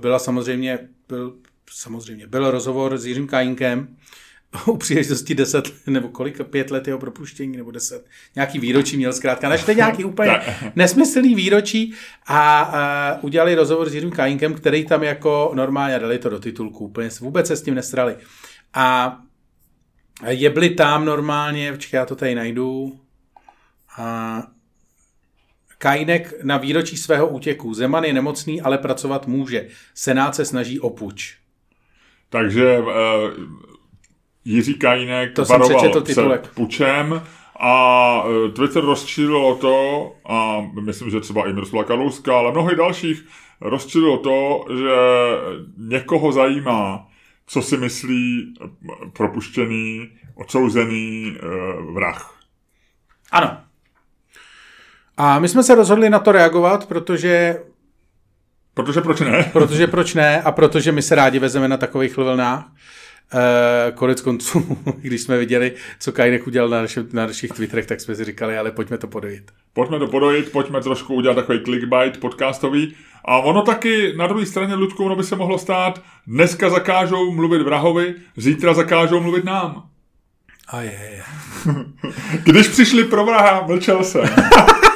[0.00, 1.34] byla samozřejmě, byl,
[1.70, 3.96] samozřejmě byl rozhovor s Jiřím Kajinkem
[4.66, 9.48] u příležitosti 10 nebo kolik, pět let jeho propuštění, nebo 10, nějaký výročí měl zkrátka,
[9.48, 10.40] našli nějaký úplně
[10.76, 11.94] nesmyslný výročí.
[12.26, 16.84] A, a udělali rozhovor s Jiřím Kajinkem, který tam jako normálně dali to do titulku,
[16.84, 18.16] úplně vůbec se s tím nestrali.
[18.74, 19.18] A
[20.26, 23.00] jebli tam normálně, počkej, já to tady najdu,
[23.98, 24.42] a
[25.78, 27.74] Kajnek na výročí svého útěku.
[27.74, 29.66] Zeman je nemocný, ale pracovat může.
[29.94, 31.36] Senát se snaží o puč.
[32.30, 32.88] Takže uh,
[34.44, 37.22] Jiří Kajnek to varoval před pučem
[37.60, 43.24] A e, Twitter rozčílilo to, a myslím, že třeba i Miroslava Kalouska, ale mnoho dalších
[43.60, 44.96] rozčílilo to, že
[45.76, 47.06] někoho zajímá,
[47.46, 48.54] co si myslí
[49.12, 51.42] propuštěný, odsouzený e,
[51.92, 52.38] vrah.
[53.30, 53.67] Ano.
[55.18, 57.60] A my jsme se rozhodli na to reagovat, protože...
[58.74, 59.50] Protože proč ne?
[59.52, 62.66] Protože proč ne a protože my se rádi vezeme na takových vlnách.
[63.34, 68.00] Uh, konec konců, když jsme viděli, co Kajnek udělal na, naši, na našich Twitterech, tak
[68.00, 69.50] jsme si říkali, ale pojďme to podojit.
[69.72, 72.94] Pojďme to podojit, pojďme trošku udělat takový clickbait podcastový.
[73.24, 77.62] A ono taky na druhé straně, Ludku, ono by se mohlo stát, dneska zakážou mluvit
[77.62, 79.88] vrahovi, zítra zakážou mluvit nám.
[80.68, 81.22] A je, je.
[82.44, 84.24] Když přišli pro vraha, mlčel jsem.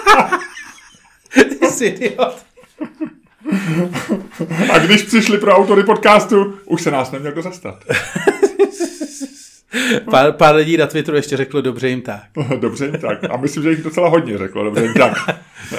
[1.73, 2.37] Jsi idiot.
[4.73, 7.85] A když přišli pro autory podcastu, už se nás neměl kdo zastat.
[10.11, 12.23] Pár, pár lidí na Twitteru ještě řeklo dobře jim tak.
[12.61, 13.25] dobře jim tak.
[13.31, 15.13] A myslím, že jich docela hodně řeklo dobře jim tak.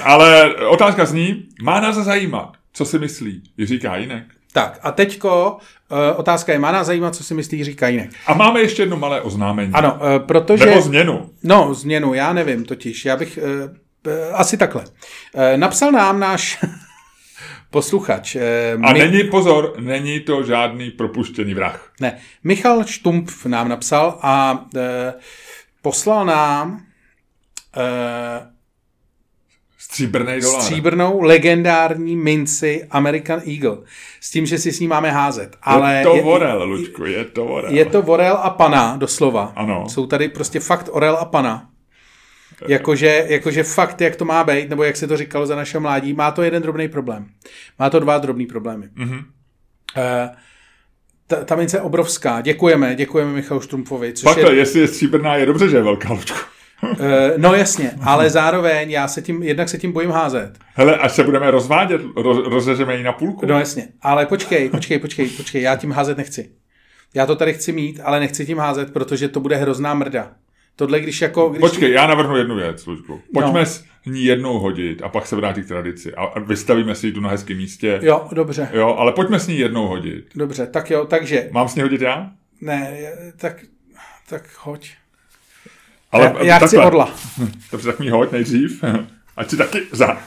[0.04, 4.24] Ale otázka zní, má nás zajímat, co si myslí Jiří Kajínek?
[4.54, 5.58] Tak a teďko
[5.92, 8.10] uh, otázka je, má nás zajímat, co si myslí Jiří Kajínek.
[8.28, 9.74] A máme ještě jedno malé oznámení.
[9.74, 10.66] Ano, uh, protože...
[10.66, 11.30] Nebo změnu.
[11.44, 13.06] No, změnu, já nevím totiž.
[13.06, 13.40] Já bych...
[13.66, 13.76] Uh,
[14.34, 14.84] asi takhle.
[14.84, 16.60] Uh, napsal nám náš
[17.70, 18.36] posluchač.
[18.36, 19.00] Uh, a my...
[19.00, 21.92] není, pozor, není to žádný propuštěný vrah.
[22.02, 22.18] Ne.
[22.44, 24.66] Michal Štumpf nám napsal a
[25.82, 26.86] poslal nám
[29.94, 30.62] Stříbrný dolar.
[30.62, 33.78] Stříbrnou legendární minci American Eagle.
[34.22, 35.56] S tím, že si s ní máme házet.
[35.62, 37.74] Ale je to je, vorel, Lučku, je to vorel.
[37.74, 39.54] Je to vorel a pana, doslova.
[39.56, 39.90] Ano.
[39.90, 41.70] Jsou tady prostě fakt orel a pana.
[42.68, 46.14] Jakože, jakože fakt, jak to má být, nebo jak se to říkalo za našeho mládí,
[46.14, 47.28] má to jeden drobný problém.
[47.80, 48.86] Má to dva drobný problémy.
[48.98, 49.18] Mm-hmm.
[49.18, 50.36] Uh,
[51.28, 52.42] ta, ta mince je obrovská.
[52.42, 54.14] Děkujeme, děkujeme Michalu Štrumfovi.
[54.14, 54.56] Což Pak, je...
[54.56, 56.38] jestli je stříbrná, je dobře, že je velká, Lučku.
[56.84, 56.98] Uh,
[57.38, 60.54] no jasně, ale zároveň já se tím, jednak se tím bojím házet.
[60.74, 63.46] Hele, až se budeme rozvádět, roz, rozřežeme ji na půlku.
[63.46, 66.50] No jasně, ale počkej, počkej, počkej, počkej, já tím házet nechci.
[67.14, 70.32] Já to tady chci mít, ale nechci tím házet, protože to bude hrozná mrda.
[70.76, 71.50] Tohle, když jako...
[71.50, 73.22] Když Počkej, já navrhnu jednu věc, službu.
[73.34, 73.66] Pojďme no.
[73.66, 76.16] s ní jednou hodit a pak se vrátí k tradici.
[76.16, 78.00] A vystavíme si ji tu na hezkém místě.
[78.04, 78.70] Jo, dobře.
[78.74, 80.26] Jo, ale pojďme s ní jednou hodit.
[80.36, 81.50] Dobře, tak jo, takže...
[81.52, 82.32] Mám s ní hodit já?
[82.62, 82.98] Ne,
[83.38, 83.66] tak,
[84.30, 84.90] tak hoď.
[86.12, 87.14] Ale já, já chci orla.
[87.72, 88.84] Dobře, tak mi hoď nejdřív.
[89.38, 90.18] Ať si taky za.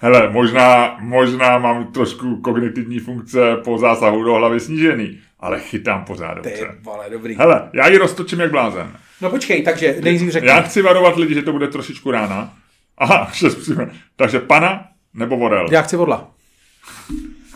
[0.00, 6.34] Hele, možná, možná mám trošku kognitivní funkce po zásahu do hlavy snížený, ale chytám pořád
[6.34, 6.50] dobře.
[6.50, 7.34] Ty vole, dobrý.
[7.34, 8.96] Hele, já ji roztočím jak blázen.
[9.20, 10.48] No počkej, takže nejdřív řekni.
[10.48, 12.54] Já chci varovat lidi, že to bude trošičku rána.
[12.98, 13.90] Aha, šest přímě.
[14.16, 14.84] Takže pana
[15.14, 15.66] nebo vorel?
[15.70, 16.30] Já chci vodla.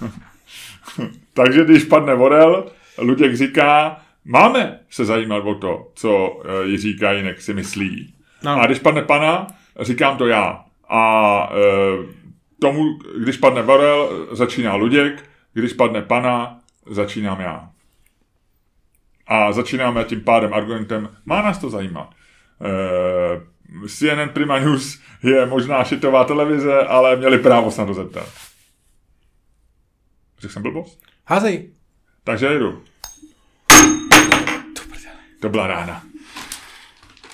[1.32, 2.66] takže když padne vorel,
[2.98, 8.14] Luděk říká, Máme se zajímat o to, co eh, Jiří Kajinek si myslí.
[8.42, 8.60] No.
[8.60, 9.46] A když padne pana,
[9.80, 10.64] říkám to já.
[10.88, 12.06] A e,
[12.60, 12.82] tomu,
[13.18, 17.70] když padne Varel, začíná Luděk, když padne pana, začínám já.
[19.26, 22.10] A začínáme tím pádem argumentem, má nás to zajímat.
[22.64, 28.28] E, CNN Prima News je možná šitová televize, ale měli právo se na to zeptat.
[30.38, 31.02] Řekl jsem blbost?
[31.24, 31.70] Házej.
[32.24, 32.82] Takže jdu.
[35.40, 36.02] To byla rána.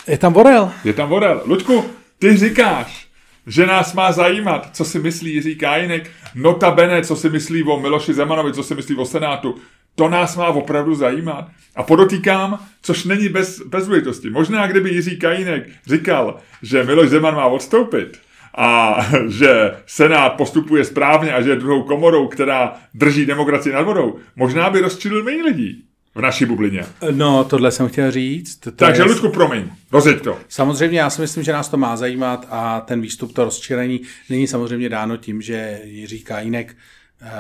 [0.06, 0.72] Je tam Vorel.
[0.84, 1.42] Je tam Vorel.
[1.44, 1.84] Luďku,
[2.18, 3.08] ty říkáš,
[3.46, 8.14] že nás má zajímat, co si myslí Jiří Kájinek, notabene, co si myslí o Miloši
[8.14, 9.60] Zemanovi, co si myslí o Senátu.
[9.94, 11.48] To nás má opravdu zajímat.
[11.76, 14.30] A podotýkám, což není bez, bez důležitosti.
[14.30, 18.18] Možná, kdyby Jiří Kajínek říkal, že Miloš Zeman má odstoupit,
[18.54, 18.96] a
[19.28, 24.70] že Senát postupuje správně a že je druhou komorou, která drží demokracii nad vodou, možná
[24.70, 25.84] by rozčilil méně lidí
[26.14, 26.84] v naší bublině.
[27.10, 28.56] No, tohle jsem chtěl říct.
[28.56, 29.06] To Takže, je...
[29.06, 30.38] Ludku, promiň, rozjeď to.
[30.48, 34.46] Samozřejmě, já si myslím, že nás to má zajímat a ten výstup, to rozčilení není
[34.46, 36.76] samozřejmě dáno tím, že Jiří Kajínek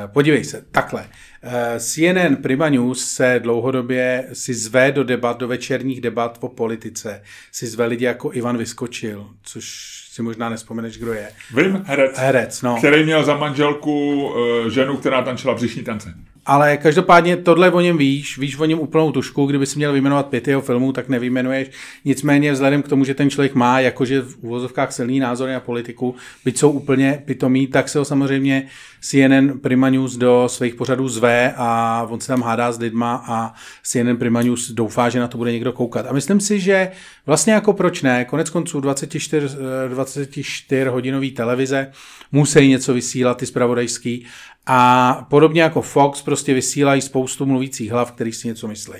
[0.06, 1.06] Podívej se, takhle.
[1.42, 7.22] Eh, CNN Prima News se dlouhodobě si zve do debat, do večerních debat o politice.
[7.52, 9.64] Si zve lidi jako Ivan Vyskočil, což
[10.10, 11.28] si možná nespomeneš, kdo je.
[11.54, 12.18] Vím, herec.
[12.18, 12.76] Herec, no.
[12.78, 16.14] Který měl za manželku uh, ženu, která tančila břišní tance.
[16.46, 20.26] Ale každopádně tohle o něm víš, víš o něm úplnou tušku, kdyby si měl vyjmenovat
[20.26, 21.70] pět jeho filmů, tak nevyjmenuješ.
[22.04, 26.14] Nicméně vzhledem k tomu, že ten člověk má jakože v úvozovkách silný názory na politiku,
[26.44, 28.66] byť jsou úplně pitomí, tak se ho samozřejmě
[29.00, 33.54] CNN Prima News do svých pořadů zve a on se tam hádá s lidma a
[33.82, 36.06] CNN Prima News doufá, že na to bude někdo koukat.
[36.06, 36.90] A myslím si, že
[37.26, 39.48] vlastně jako proč ne, konec konců 24,
[39.88, 41.90] 24 hodinový televize
[42.32, 44.26] musí něco vysílat, ty zpravodajský
[44.66, 48.94] a podobně jako Fox prostě vysílají spoustu mluvících hlav, který si něco myslí.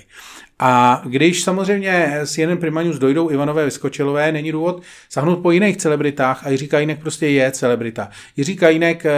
[0.59, 6.47] A když samozřejmě s jeden Primanius dojdou Ivanové Vyskočilové, není důvod sahnout po jiných celebritách
[6.47, 8.09] a Jiří Kajínek prostě je celebrita.
[8.37, 9.13] Jiří Kajínek eh,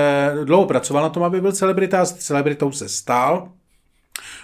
[0.44, 3.48] dlouho pracoval na tom, aby byl celebrita, s celebritou se stal,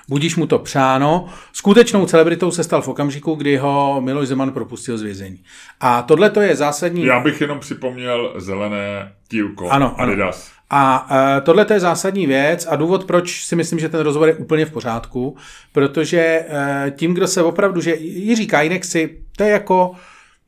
[0.08, 1.28] Budíš mu to přáno.
[1.52, 5.42] Skutečnou celebritou se stal v okamžiku, kdy ho Miloš Zeman propustil z vězení.
[5.80, 7.04] A tohle to je zásadní...
[7.04, 10.50] Já bych jenom připomněl zelené tílko ano, Adidas.
[10.50, 10.59] Ano.
[10.70, 14.34] A uh, tohle je zásadní věc a důvod, proč si myslím, že ten rozhovor je
[14.34, 15.36] úplně v pořádku,
[15.72, 19.92] protože uh, tím, kdo se opravdu, že Jiří Kajnek si, to je jako,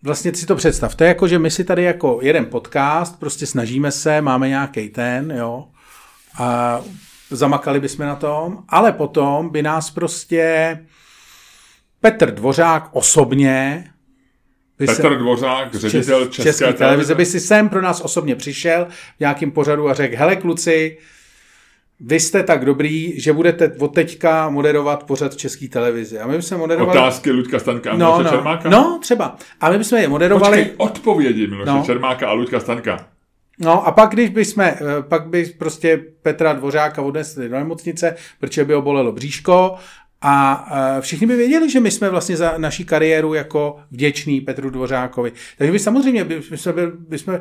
[0.02, 3.46] vlastně si to představ, to je jako, že my si tady jako jeden podcast, prostě
[3.46, 5.64] snažíme se, máme nějaký ten, jo,
[6.38, 6.80] a
[7.30, 10.78] zamakali bychom na tom, ale potom by nás prostě
[12.00, 13.84] Petr Dvořák osobně
[14.86, 18.86] Petr se, Dvořák, ředitel České, České televize, televize, by si sem pro nás osobně přišel
[19.16, 20.98] v nějakým pořadu a řekl, hele kluci,
[22.00, 26.18] vy jste tak dobrý, že budete od teďka moderovat pořad v České televizi.
[26.18, 26.98] A my bychom moderovali...
[26.98, 28.70] Otázky Luďka Stanka a no, Miloše no, Čermáka?
[28.70, 29.36] No, třeba.
[29.60, 30.56] A my bychom je moderovali...
[30.56, 31.82] Počkej, odpovědi Miloše no.
[31.86, 33.06] Čermáka a Luďka Stanka.
[33.58, 34.76] No a pak, když bychom, eh,
[35.08, 39.74] pak by prostě Petra Dvořáka odnesli do nemocnice, protože by ho bolelo bříško
[40.22, 44.70] a eh, všichni by věděli, že my jsme vlastně za naší kariéru jako vděční Petru
[44.70, 45.32] Dvořákovi.
[45.58, 47.40] Takže by samozřejmě by jsme, byli, by jsme,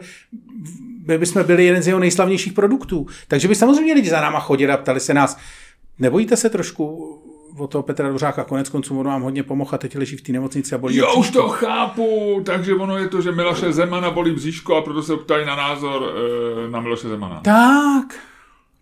[1.17, 3.07] by jsme byli jeden z jeho nejslavnějších produktů.
[3.27, 5.37] Takže by samozřejmě lidi za náma chodili a ptali se nás,
[5.99, 7.17] nebojíte se trošku
[7.57, 10.31] o toho Petra Dvořáka, konec konců on vám hodně pomohl a teď leží v té
[10.31, 14.31] nemocnici a bolí Jo, už to chápu, takže ono je to, že Miloše Zemana bolí
[14.31, 16.13] bříško a proto se ptají na názor
[16.67, 17.41] e, na Miloše Zemana.
[17.43, 18.15] Tak,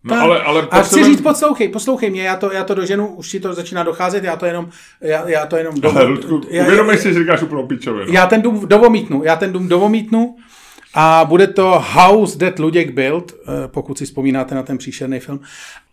[0.04, 3.30] No, ale, ale a chci říct, poslouchej, poslouchej mě, já to, já to doženu, už
[3.30, 4.70] ti to začíná docházet, já to jenom,
[5.02, 5.82] já, já to jenom...
[5.82, 8.14] Do, ale, Ludku, uvědomej si, že říkáš úplnou pičovinu.
[8.14, 10.36] Já ten dům dovomítnu, já ten dům dovomítnu
[10.94, 15.40] a bude to House That Luděk Build, eh, pokud si vzpomínáte na ten příšerný film.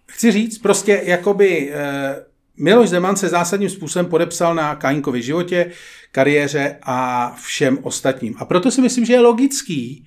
[0.06, 2.16] Chci říct, prostě jakoby eh,
[2.56, 5.70] Miloš Zeman se zásadním způsobem podepsal na Kajinkovi životě,
[6.12, 8.34] kariéře a všem ostatním.
[8.38, 10.06] A proto si myslím, že je logický,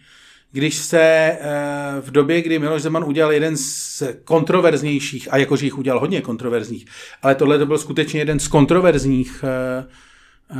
[0.51, 1.37] když se eh,
[2.01, 6.85] v době, kdy Miloš Zeman udělal jeden z kontroverznějších, a jakože jich udělal hodně kontroverzních,
[7.21, 9.85] ale tohle to byl skutečně jeden z kontroverzních eh,
[10.51, 10.55] eh,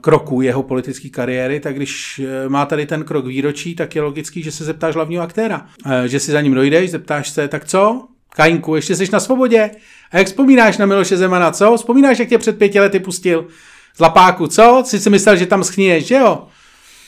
[0.00, 4.52] kroků jeho politické kariéry, tak když má tady ten krok výročí, tak je logický, že
[4.52, 5.66] se zeptáš hlavního aktéra.
[6.06, 8.08] Že si za ním dojdeš, zeptáš se, tak co?
[8.36, 9.70] Kajinku, ještě jsi na svobodě?
[10.10, 11.76] A jak vzpomínáš na Miloše Zemana, co?
[11.76, 13.46] Vzpomínáš, jak tě před pěti lety pustil
[13.96, 14.82] z lapáku, co?
[14.86, 16.48] Jsi si myslel, že tam schníješ, že jo?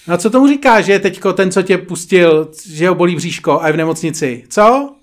[0.09, 3.62] No a co tomu říká, že teďko ten, co tě pustil, že ho bolí bříško
[3.62, 4.44] a je v nemocnici?
[4.48, 4.94] Co?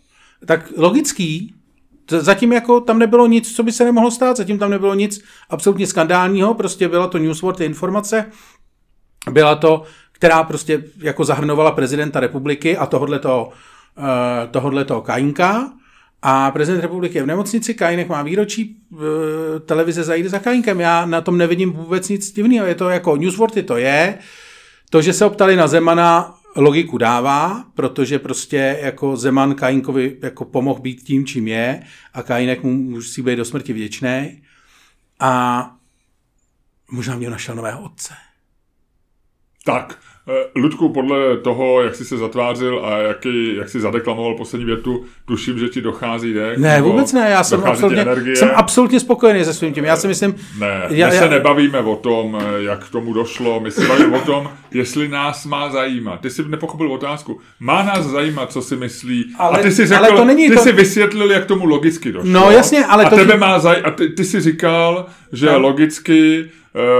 [0.45, 1.53] Tak logický.
[2.09, 5.87] Zatím jako tam nebylo nic, co by se nemohlo stát, zatím tam nebylo nic absolutně
[5.87, 8.25] skandálního, prostě byla to Newsworld informace,
[9.31, 13.51] byla to, která prostě jako zahrnovala prezidenta republiky a tohodle toho,
[13.97, 15.73] uh, tohodle toho Kajinka,
[16.25, 20.79] a prezident republiky je v nemocnici, Kajinek má výročí, eh, televize zajde za Kajinkem.
[20.79, 22.67] Já na tom nevidím vůbec nic divného.
[22.67, 24.17] Je to jako Newsworthy to je,
[24.93, 30.81] to, že se optali na Zemana, logiku dává, protože prostě jako Zeman Kajinkovi jako pomohl
[30.81, 31.83] být tím, čím je
[32.13, 34.43] a Kajinek mu musí být do smrti vděčný.
[35.19, 35.75] A
[36.91, 38.13] možná mě našel nového otce.
[39.65, 39.99] Tak,
[40.55, 45.59] Ludku, podle toho, jak jsi se zatvářil a jaký, jak jsi zadeklamoval poslední větu, tuším,
[45.59, 46.57] že ti dochází dech.
[46.57, 48.05] Ne, vůbec ne, já jsem absolutně,
[48.35, 49.85] jsem absolutně spokojený se svým tím.
[49.85, 50.35] Já si myslím...
[50.59, 53.87] Ne, já, my já, se nebavíme o tom, eh, jak k tomu došlo, my se
[53.87, 56.21] bavíme o tom, jestli nás má zajímat.
[56.21, 57.39] Ty jsi nepochopil otázku.
[57.59, 59.25] Má nás zajímat, co si myslí.
[59.37, 60.61] Ale, a ty jsi řekl, ale to není ty to...
[60.61, 62.31] jsi vysvětlil, jak tomu logicky došlo.
[62.31, 63.15] No jasně, ale a to...
[63.15, 63.81] Tebe má zaj...
[63.83, 65.59] A ty, ty jsi říkal, že no.
[65.59, 66.49] logicky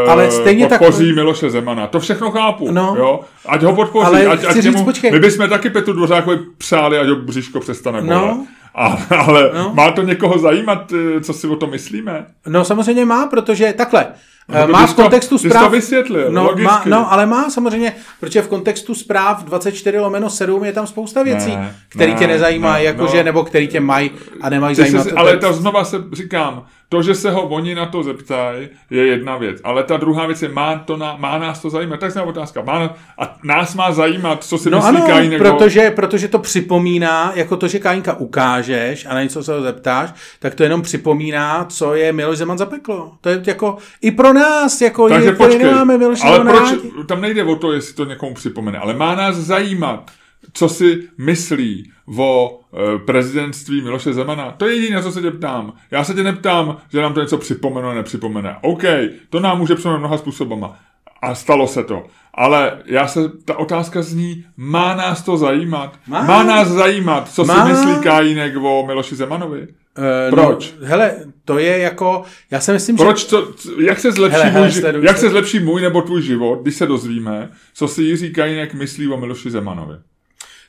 [0.04, 1.16] Uh, ale stejně podpoří tak...
[1.16, 1.88] Miloše Zemana.
[1.88, 2.72] To všechno chápu.
[2.72, 2.96] No.
[2.98, 3.20] Jo?
[3.46, 4.06] Ať ho podpoří.
[4.06, 4.86] Ale ať, ať němu...
[5.12, 8.16] my bychom taky Petru Dvořákovi přáli, ať ho bříško přestane bolet.
[8.16, 8.46] No.
[8.76, 9.72] A, ale no.
[9.74, 12.26] má to někoho zajímat, eh, co si o tom myslíme?
[12.48, 14.08] No samozřejmě má, protože takhle.
[14.48, 15.64] No, má v kontextu to, zpráv...
[15.64, 20.64] to vysvětlil, no, má, no, ale má samozřejmě, protože v kontextu zpráv 24 lomeno 7
[20.64, 23.80] je tam spousta věcí, ne, které ne, tě nezajímají, ne, jakože, no, nebo které tě
[23.80, 24.12] mají
[24.42, 25.04] a nemají zajímat.
[25.04, 29.06] Si, ale to znova se říkám, to, že se ho oni na to zeptají, je
[29.06, 29.58] jedna věc.
[29.64, 32.00] Ale ta druhá věc je, má, to na, má nás to zajímat.
[32.00, 32.62] Tak je otázka.
[32.62, 35.42] Má, a nás má zajímat, co si no myslí ano, Kajínek.
[35.42, 40.14] Protože, protože to připomíná, jako to, že Kajinka ukážeš a na něco se ho zeptáš,
[40.40, 43.12] tak to jenom připomíná, co je Miloš Zeman zapeklo.
[43.22, 46.70] To je jako i pro nás, jako Takže je, počkej, nemáme Miloš ale proč,
[47.08, 50.12] tam nejde o to, jestli to někomu připomene, ale má nás zajímat,
[50.54, 54.52] co si myslí o e, prezidentství Miloše Zemana.
[54.52, 55.74] To je jediné, co se tě ptám.
[55.92, 58.56] Já se tě neptám, že nám to něco připomene nebo nepřipomene.
[58.62, 58.84] OK,
[59.30, 60.80] to nám může připomenout mnoha způsobama.
[61.22, 62.04] A stalo se to.
[62.34, 66.00] Ale já se, ta otázka zní, má nás to zajímat?
[66.08, 67.66] Má, má nás zajímat, co má.
[67.66, 69.68] si myslí Kajínek o Miloši Zemanovi?
[69.98, 70.74] Uh, Proč?
[70.82, 71.16] No, hele,
[71.46, 73.28] to je jako, já si myslím, Proč že...
[73.28, 73.48] To,
[73.80, 76.86] jak se zlepší, hele, můj, hele, jak se zlepší můj nebo tvůj život, když se
[76.86, 79.94] dozvíme, co si Jiří Kajinek myslí o Miloši Zemanovi?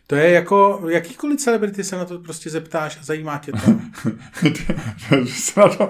[0.06, 3.58] To je jako, jakýkoliv celebrity se na to prostě zeptáš a zajímá tě to.
[5.26, 5.88] se na to,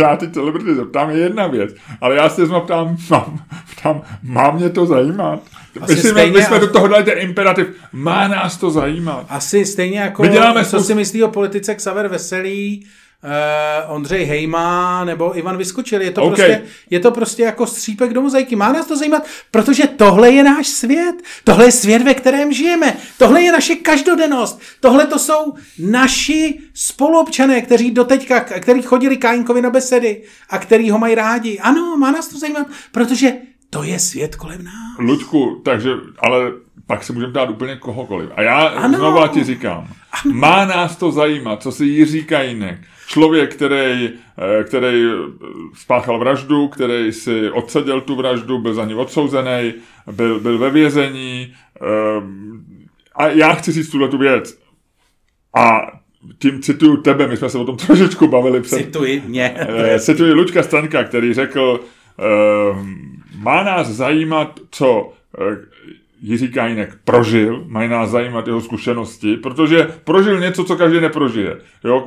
[0.00, 3.44] já ty celebrity zeptám je jedna věc, ale já se znovu ptám, mám,
[3.76, 5.40] ptám, má mě to zajímat?
[5.80, 9.26] Asi my, stejně, my jsme do toho dali ten imperativ, má nás to zajímat.
[9.28, 10.86] Asi stejně jako, My děláme co spoustu...
[10.86, 12.86] si myslí o politice Xaver Veselý,
[13.24, 16.02] uh, Ondřej Hejma nebo Ivan Vyskočil.
[16.02, 16.36] Je to, okay.
[16.36, 18.56] prostě, je to prostě jako střípek do mozaiky.
[18.56, 21.14] Má nás to zajímat, protože tohle je náš svět.
[21.44, 22.96] Tohle je svět, ve kterém žijeme.
[23.18, 24.60] Tohle je naše každodennost.
[24.80, 30.98] Tohle to jsou naši spoluobčané, kteří doteďka, kteří chodili Kájinkovi na besedy a který ho
[30.98, 31.58] mají rádi.
[31.58, 33.32] Ano, má nás to zajímat, protože
[33.70, 34.98] to je svět kolem nás.
[34.98, 36.52] Luďku, takže, ale
[36.86, 38.30] pak se můžeme dát úplně kohokoliv.
[38.36, 38.98] A já ano.
[38.98, 39.88] znovu ti říkám,
[40.24, 40.34] ano.
[40.34, 45.04] má nás to zajímat, co si Jiří Kajínek, člověk, který, eh, který
[45.74, 49.74] spáchal vraždu, který si odseděl tu vraždu, byl za ní odsouzený,
[50.12, 51.54] byl, byl ve vězení.
[51.80, 52.22] Eh,
[53.14, 54.58] a já chci říct tuhle tu věc.
[55.56, 55.80] A
[56.38, 58.76] tím cituju tebe, my jsme se o tom trošičku bavili před...
[58.76, 59.54] Cituji mě.
[59.58, 61.80] Eh, cituji Lučka Stanka, který řekl,
[63.34, 65.12] má nás zajímat, co
[66.20, 71.56] Jiří Kajínek prožil, mají nás zajímat jeho zkušenosti, protože prožil něco, co každý neprožije.
[71.84, 72.06] Jo?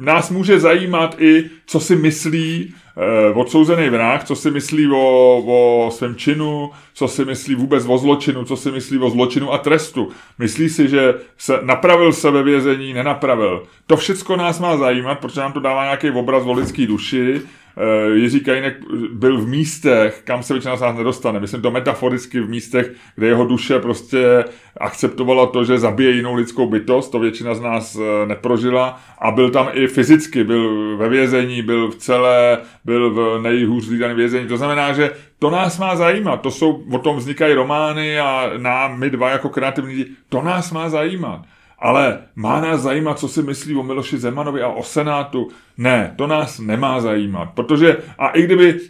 [0.00, 5.90] Nás může zajímat i, co si myslí eh, odsouzený vrah, co si myslí o, o
[5.90, 10.08] svém činu, co si myslí vůbec o zločinu, co si myslí o zločinu a trestu.
[10.38, 13.62] Myslí si, že se napravil se ve vězení, nenapravil.
[13.86, 17.42] To všechno nás má zajímat, protože nám to dává nějaký obraz o lidský duši,
[17.76, 18.76] Eh, Jiří Kajinek
[19.12, 21.40] byl v místech, kam se většina z nás nedostane.
[21.40, 24.44] Myslím to metaforicky v místech, kde jeho duše prostě
[24.80, 29.50] akceptovala to, že zabije jinou lidskou bytost, to většina z nás eh, neprožila a byl
[29.50, 34.48] tam i fyzicky, byl ve vězení, byl v celé, byl v nejhůř zlídaném vězení.
[34.48, 38.98] To znamená, že to nás má zajímat, to jsou, o tom vznikají romány a nám,
[38.98, 41.42] my dva jako kreativní lidi, to nás má zajímat.
[41.78, 45.48] Ale má nás zajímat, co si myslí o Miloši Zemanovi a o Senátu?
[45.78, 48.80] Ne, to nás nemá zajímat, protože, a i kdyby,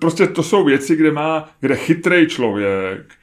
[0.00, 3.14] prostě to jsou věci, kde má, kde chytrý člověk,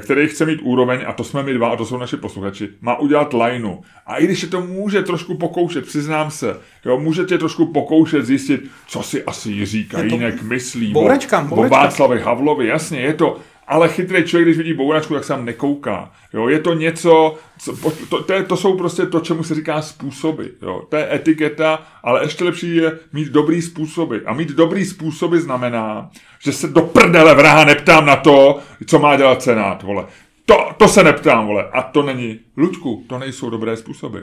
[0.00, 2.98] který chce mít úroveň, a to jsme my dva, a to jsou naši posluchači, má
[2.98, 3.76] udělat lineu.
[4.06, 8.70] A i když je to může trošku pokoušet, přiznám se, jo, můžete trošku pokoušet zjistit,
[8.86, 13.88] co si asi Jiří Kajínek myslí bouračka, o, o Václavi Havlovi, jasně, je to, ale
[13.88, 16.12] chytrý člověk, když vidí bouračku, tak tam nekouká.
[16.32, 17.76] Jo, je to něco, co,
[18.10, 20.44] to, to, to, jsou prostě to, čemu se říká způsoby.
[20.62, 20.82] Jo.
[20.88, 24.16] To je etiketa, ale ještě lepší je mít dobrý způsoby.
[24.26, 29.16] A mít dobrý způsoby znamená, že se do prdele vraha neptám na to, co má
[29.16, 30.06] dělat Senát, vole.
[30.46, 31.70] To, to se neptám, vole.
[31.72, 34.18] A to není, Luďku, to nejsou dobré způsoby.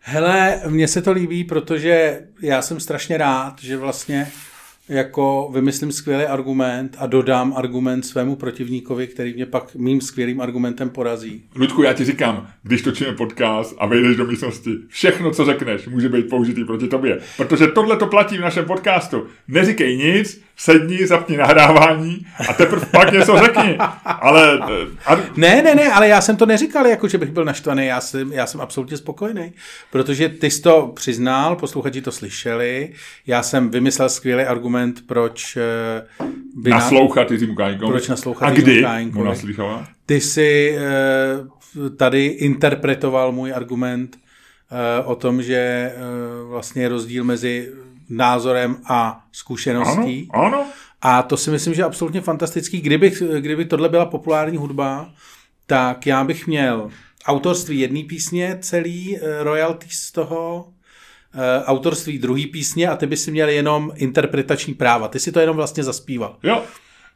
[0.00, 4.32] Hele, mně se to líbí, protože já jsem strašně rád, že vlastně
[4.88, 10.90] jako vymyslím skvělý argument a dodám argument svému protivníkovi, který mě pak mým skvělým argumentem
[10.90, 11.42] porazí.
[11.56, 16.08] Ludku, já ti říkám, když točíme podcast a vejdeš do místnosti, všechno, co řekneš, může
[16.08, 17.18] být použitý proti tobě.
[17.36, 19.26] Protože tohle to platí v našem podcastu.
[19.48, 23.78] Neříkej nic, sedni, zapni nahrávání a teprve pak něco řekni.
[24.04, 24.60] Ale...
[24.70, 25.16] Eh, a...
[25.36, 28.32] Ne, ne, ne, ale já jsem to neříkal, jako že bych byl naštvaný, já jsem,
[28.32, 29.52] já jsem absolutně spokojený,
[29.90, 32.92] protože ty jsi to přiznal, posluchači to slyšeli,
[33.26, 37.92] já jsem vymyslel skvělý argument, proč eh, by naslouchat Jiřímu Kájinkovi.
[37.92, 39.88] Proč naslouchat A kdy mu naslychala?
[40.06, 40.78] Ty jsi
[41.76, 45.92] uh, tady interpretoval můj argument uh, o tom, že
[46.48, 47.72] vlastně je rozdíl mezi
[48.08, 50.28] názorem a zkušeností.
[50.32, 50.66] Ano, ano.
[51.02, 52.80] A to si myslím, že je absolutně fantastický.
[52.80, 55.10] Kdyby, kdyby tohle byla populární hudba,
[55.66, 56.90] tak já bych měl
[57.26, 60.68] autorství jedné písně, celý royalty z toho,
[61.64, 65.08] autorství druhé písně a ty by si měl jenom interpretační práva.
[65.08, 66.36] Ty si to jenom vlastně zaspíval.
[66.42, 66.62] Jo,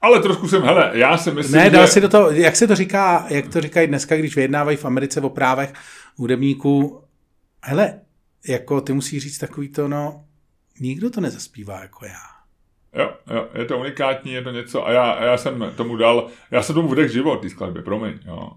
[0.01, 1.93] ale trošku jsem, hele, já si myslím, Ne, dal že...
[1.93, 5.21] si do toho, jak se to říká, jak to říkají dneska, když vyjednávají v Americe
[5.21, 5.73] o právech
[6.17, 7.05] hudebníků,
[7.65, 8.01] hele,
[8.49, 10.25] jako ty musí říct takový to, no,
[10.81, 12.33] nikdo to nezaspívá jako já.
[13.03, 16.27] Jo, jo, je to unikátní, je to něco a já, a já jsem tomu dal,
[16.51, 18.51] já jsem tomu vdech život té skladbě, promiň, jo.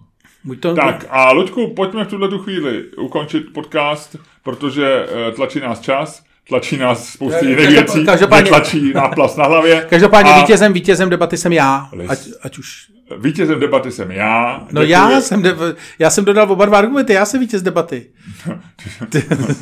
[0.46, 0.76] Buď to...
[0.76, 6.24] Tak a Luďku, pojďme v tuhle tu chvíli ukončit podcast, protože uh, tlačí nás čas,
[6.48, 9.86] tlačí nás spousty jiných věcí, každopádně, tlačí náplast na hlavě.
[9.90, 10.40] Každopádně a...
[10.40, 14.64] vítězem, vítězem debaty jsem já, ať, ať už vítězem debaty jsem já.
[14.72, 15.56] No já jsem, de-
[16.00, 18.06] já jsem dodal oba dva argumenty, já jsem vítěz debaty.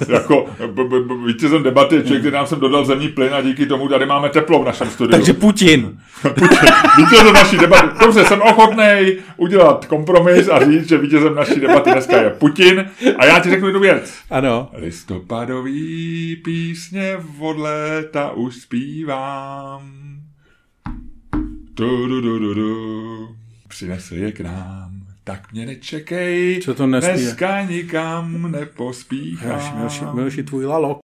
[0.10, 3.42] jako b- b- b- vítězem debaty je člověk, který nám sem dodal zemní plyn a
[3.42, 5.12] díky tomu tady máme teplo v našem studiu.
[5.12, 6.00] Takže Putin.
[6.98, 7.88] vítězem naší debaty.
[8.00, 8.84] Dobře, jsem ochotný
[9.38, 12.86] udělat kompromis a říct, že vítězem naší debaty dneska je Putin.
[13.18, 14.14] A já ti řeknu jednu věc.
[14.30, 14.70] Ano.
[14.74, 19.82] Listopadový písně od léta už zpívám.
[21.76, 23.36] Du, du, du, du, du.
[23.68, 24.92] Přinesl je k nám.
[25.24, 27.18] Tak mě nečekej, Co to nespívá?
[27.18, 29.78] dneska nikam nepospíchám.
[29.78, 31.00] Miloši, Miloši, tvůj lalok.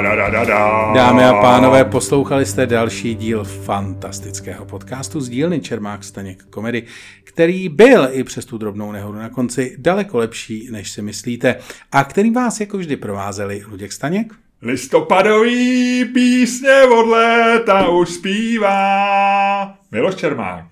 [0.00, 0.92] Da, da, da, da, da.
[0.94, 6.82] Dámy a pánové, poslouchali jste další díl fantastického podcastu z dílny Čermák Staněk komedy,
[7.24, 11.56] který byl i přes tu drobnou nehodu na konci daleko lepší, než si myslíte,
[11.92, 14.32] a který vás jako vždy provázeli Luděk Staněk.
[14.62, 20.64] Listopadový písně od léta už zpívá Miloš Čermák.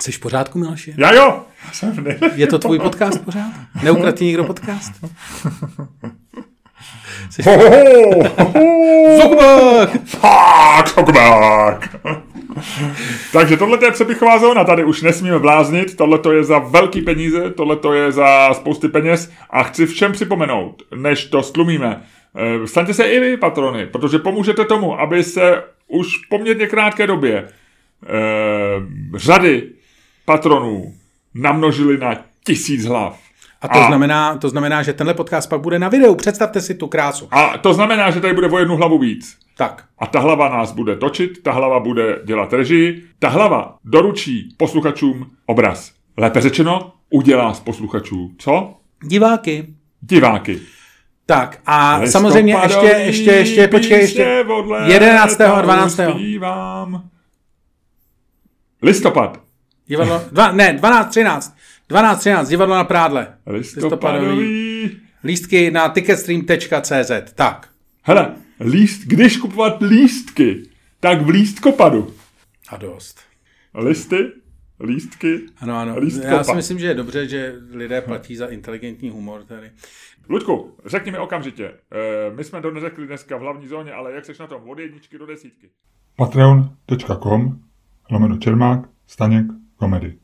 [0.00, 0.94] Jsi v pořádku, Miloši?
[0.96, 2.18] Já jo, já jsem ne...
[2.34, 3.52] Je to tvůj podcast pořád?
[3.82, 4.92] Neukradl někdo podcast?
[7.30, 7.42] Jsi...
[7.42, 7.68] Ho, ho,
[9.28, 9.86] ho!
[10.04, 11.96] Fakt, Zuckerberg.
[13.32, 17.50] Takže tohle je přepichová zóna, tady už nesmíme bláznit, tohle to je za velký peníze,
[17.50, 22.02] tohle to je za spousty peněz a chci všem připomenout, než to stlumíme,
[22.34, 27.06] eh, staňte se i vy patrony, protože pomůžete tomu, aby se už v poměrně krátké
[27.06, 28.08] době eh,
[29.18, 29.68] řady
[30.30, 30.94] patronů
[31.34, 32.14] namnožili na
[32.44, 33.18] tisíc hlav.
[33.62, 36.14] A to, znamená, to znamená, že tenhle podcast pak bude na videu.
[36.14, 37.28] Představte si tu krásu.
[37.30, 39.38] a to znamená, že tady bude o jednu hlavu víc.
[39.56, 44.54] Tak, A ta hlava nás bude točit, ta hlava bude dělat režii, ta hlava doručí
[44.56, 45.92] posluchačům obraz.
[46.16, 48.74] Lépe řečeno, udělá z posluchačů co?
[49.04, 49.66] diváky.
[50.00, 50.60] Diváky.
[51.26, 54.44] Tak a samozřejmě ještě, ještě, ještě, počkej, ještě
[54.86, 55.40] 11.
[55.40, 56.00] a 12.
[56.14, 57.02] Zpívám.
[58.82, 59.49] Listopad.
[59.90, 61.56] Divadlo, dva, ne, 12, 13.
[61.88, 63.34] 12, 13, divadlo na prádle.
[63.46, 65.00] Listopadový.
[65.24, 67.32] Lístky na ticketstream.cz.
[67.34, 67.68] Tak.
[68.02, 70.62] Hele, líst, když kupovat lístky,
[71.00, 72.14] tak v lístkopadu.
[72.68, 73.20] A dost.
[73.74, 74.32] Listy,
[74.80, 75.98] lístky, Ano, ano.
[75.98, 76.32] lístkopad.
[76.32, 79.70] Já si myslím, že je dobře, že lidé platí za inteligentní humor tady.
[80.28, 81.64] Luďku, řekni mi okamžitě.
[81.64, 84.78] E, my jsme to neřekli dneska v hlavní zóně, ale jak seš na tom od
[84.78, 85.70] jedničky do desítky?
[86.16, 87.60] patreon.com
[88.10, 89.46] lomeno Čermák Staněk
[89.80, 90.20] komedy.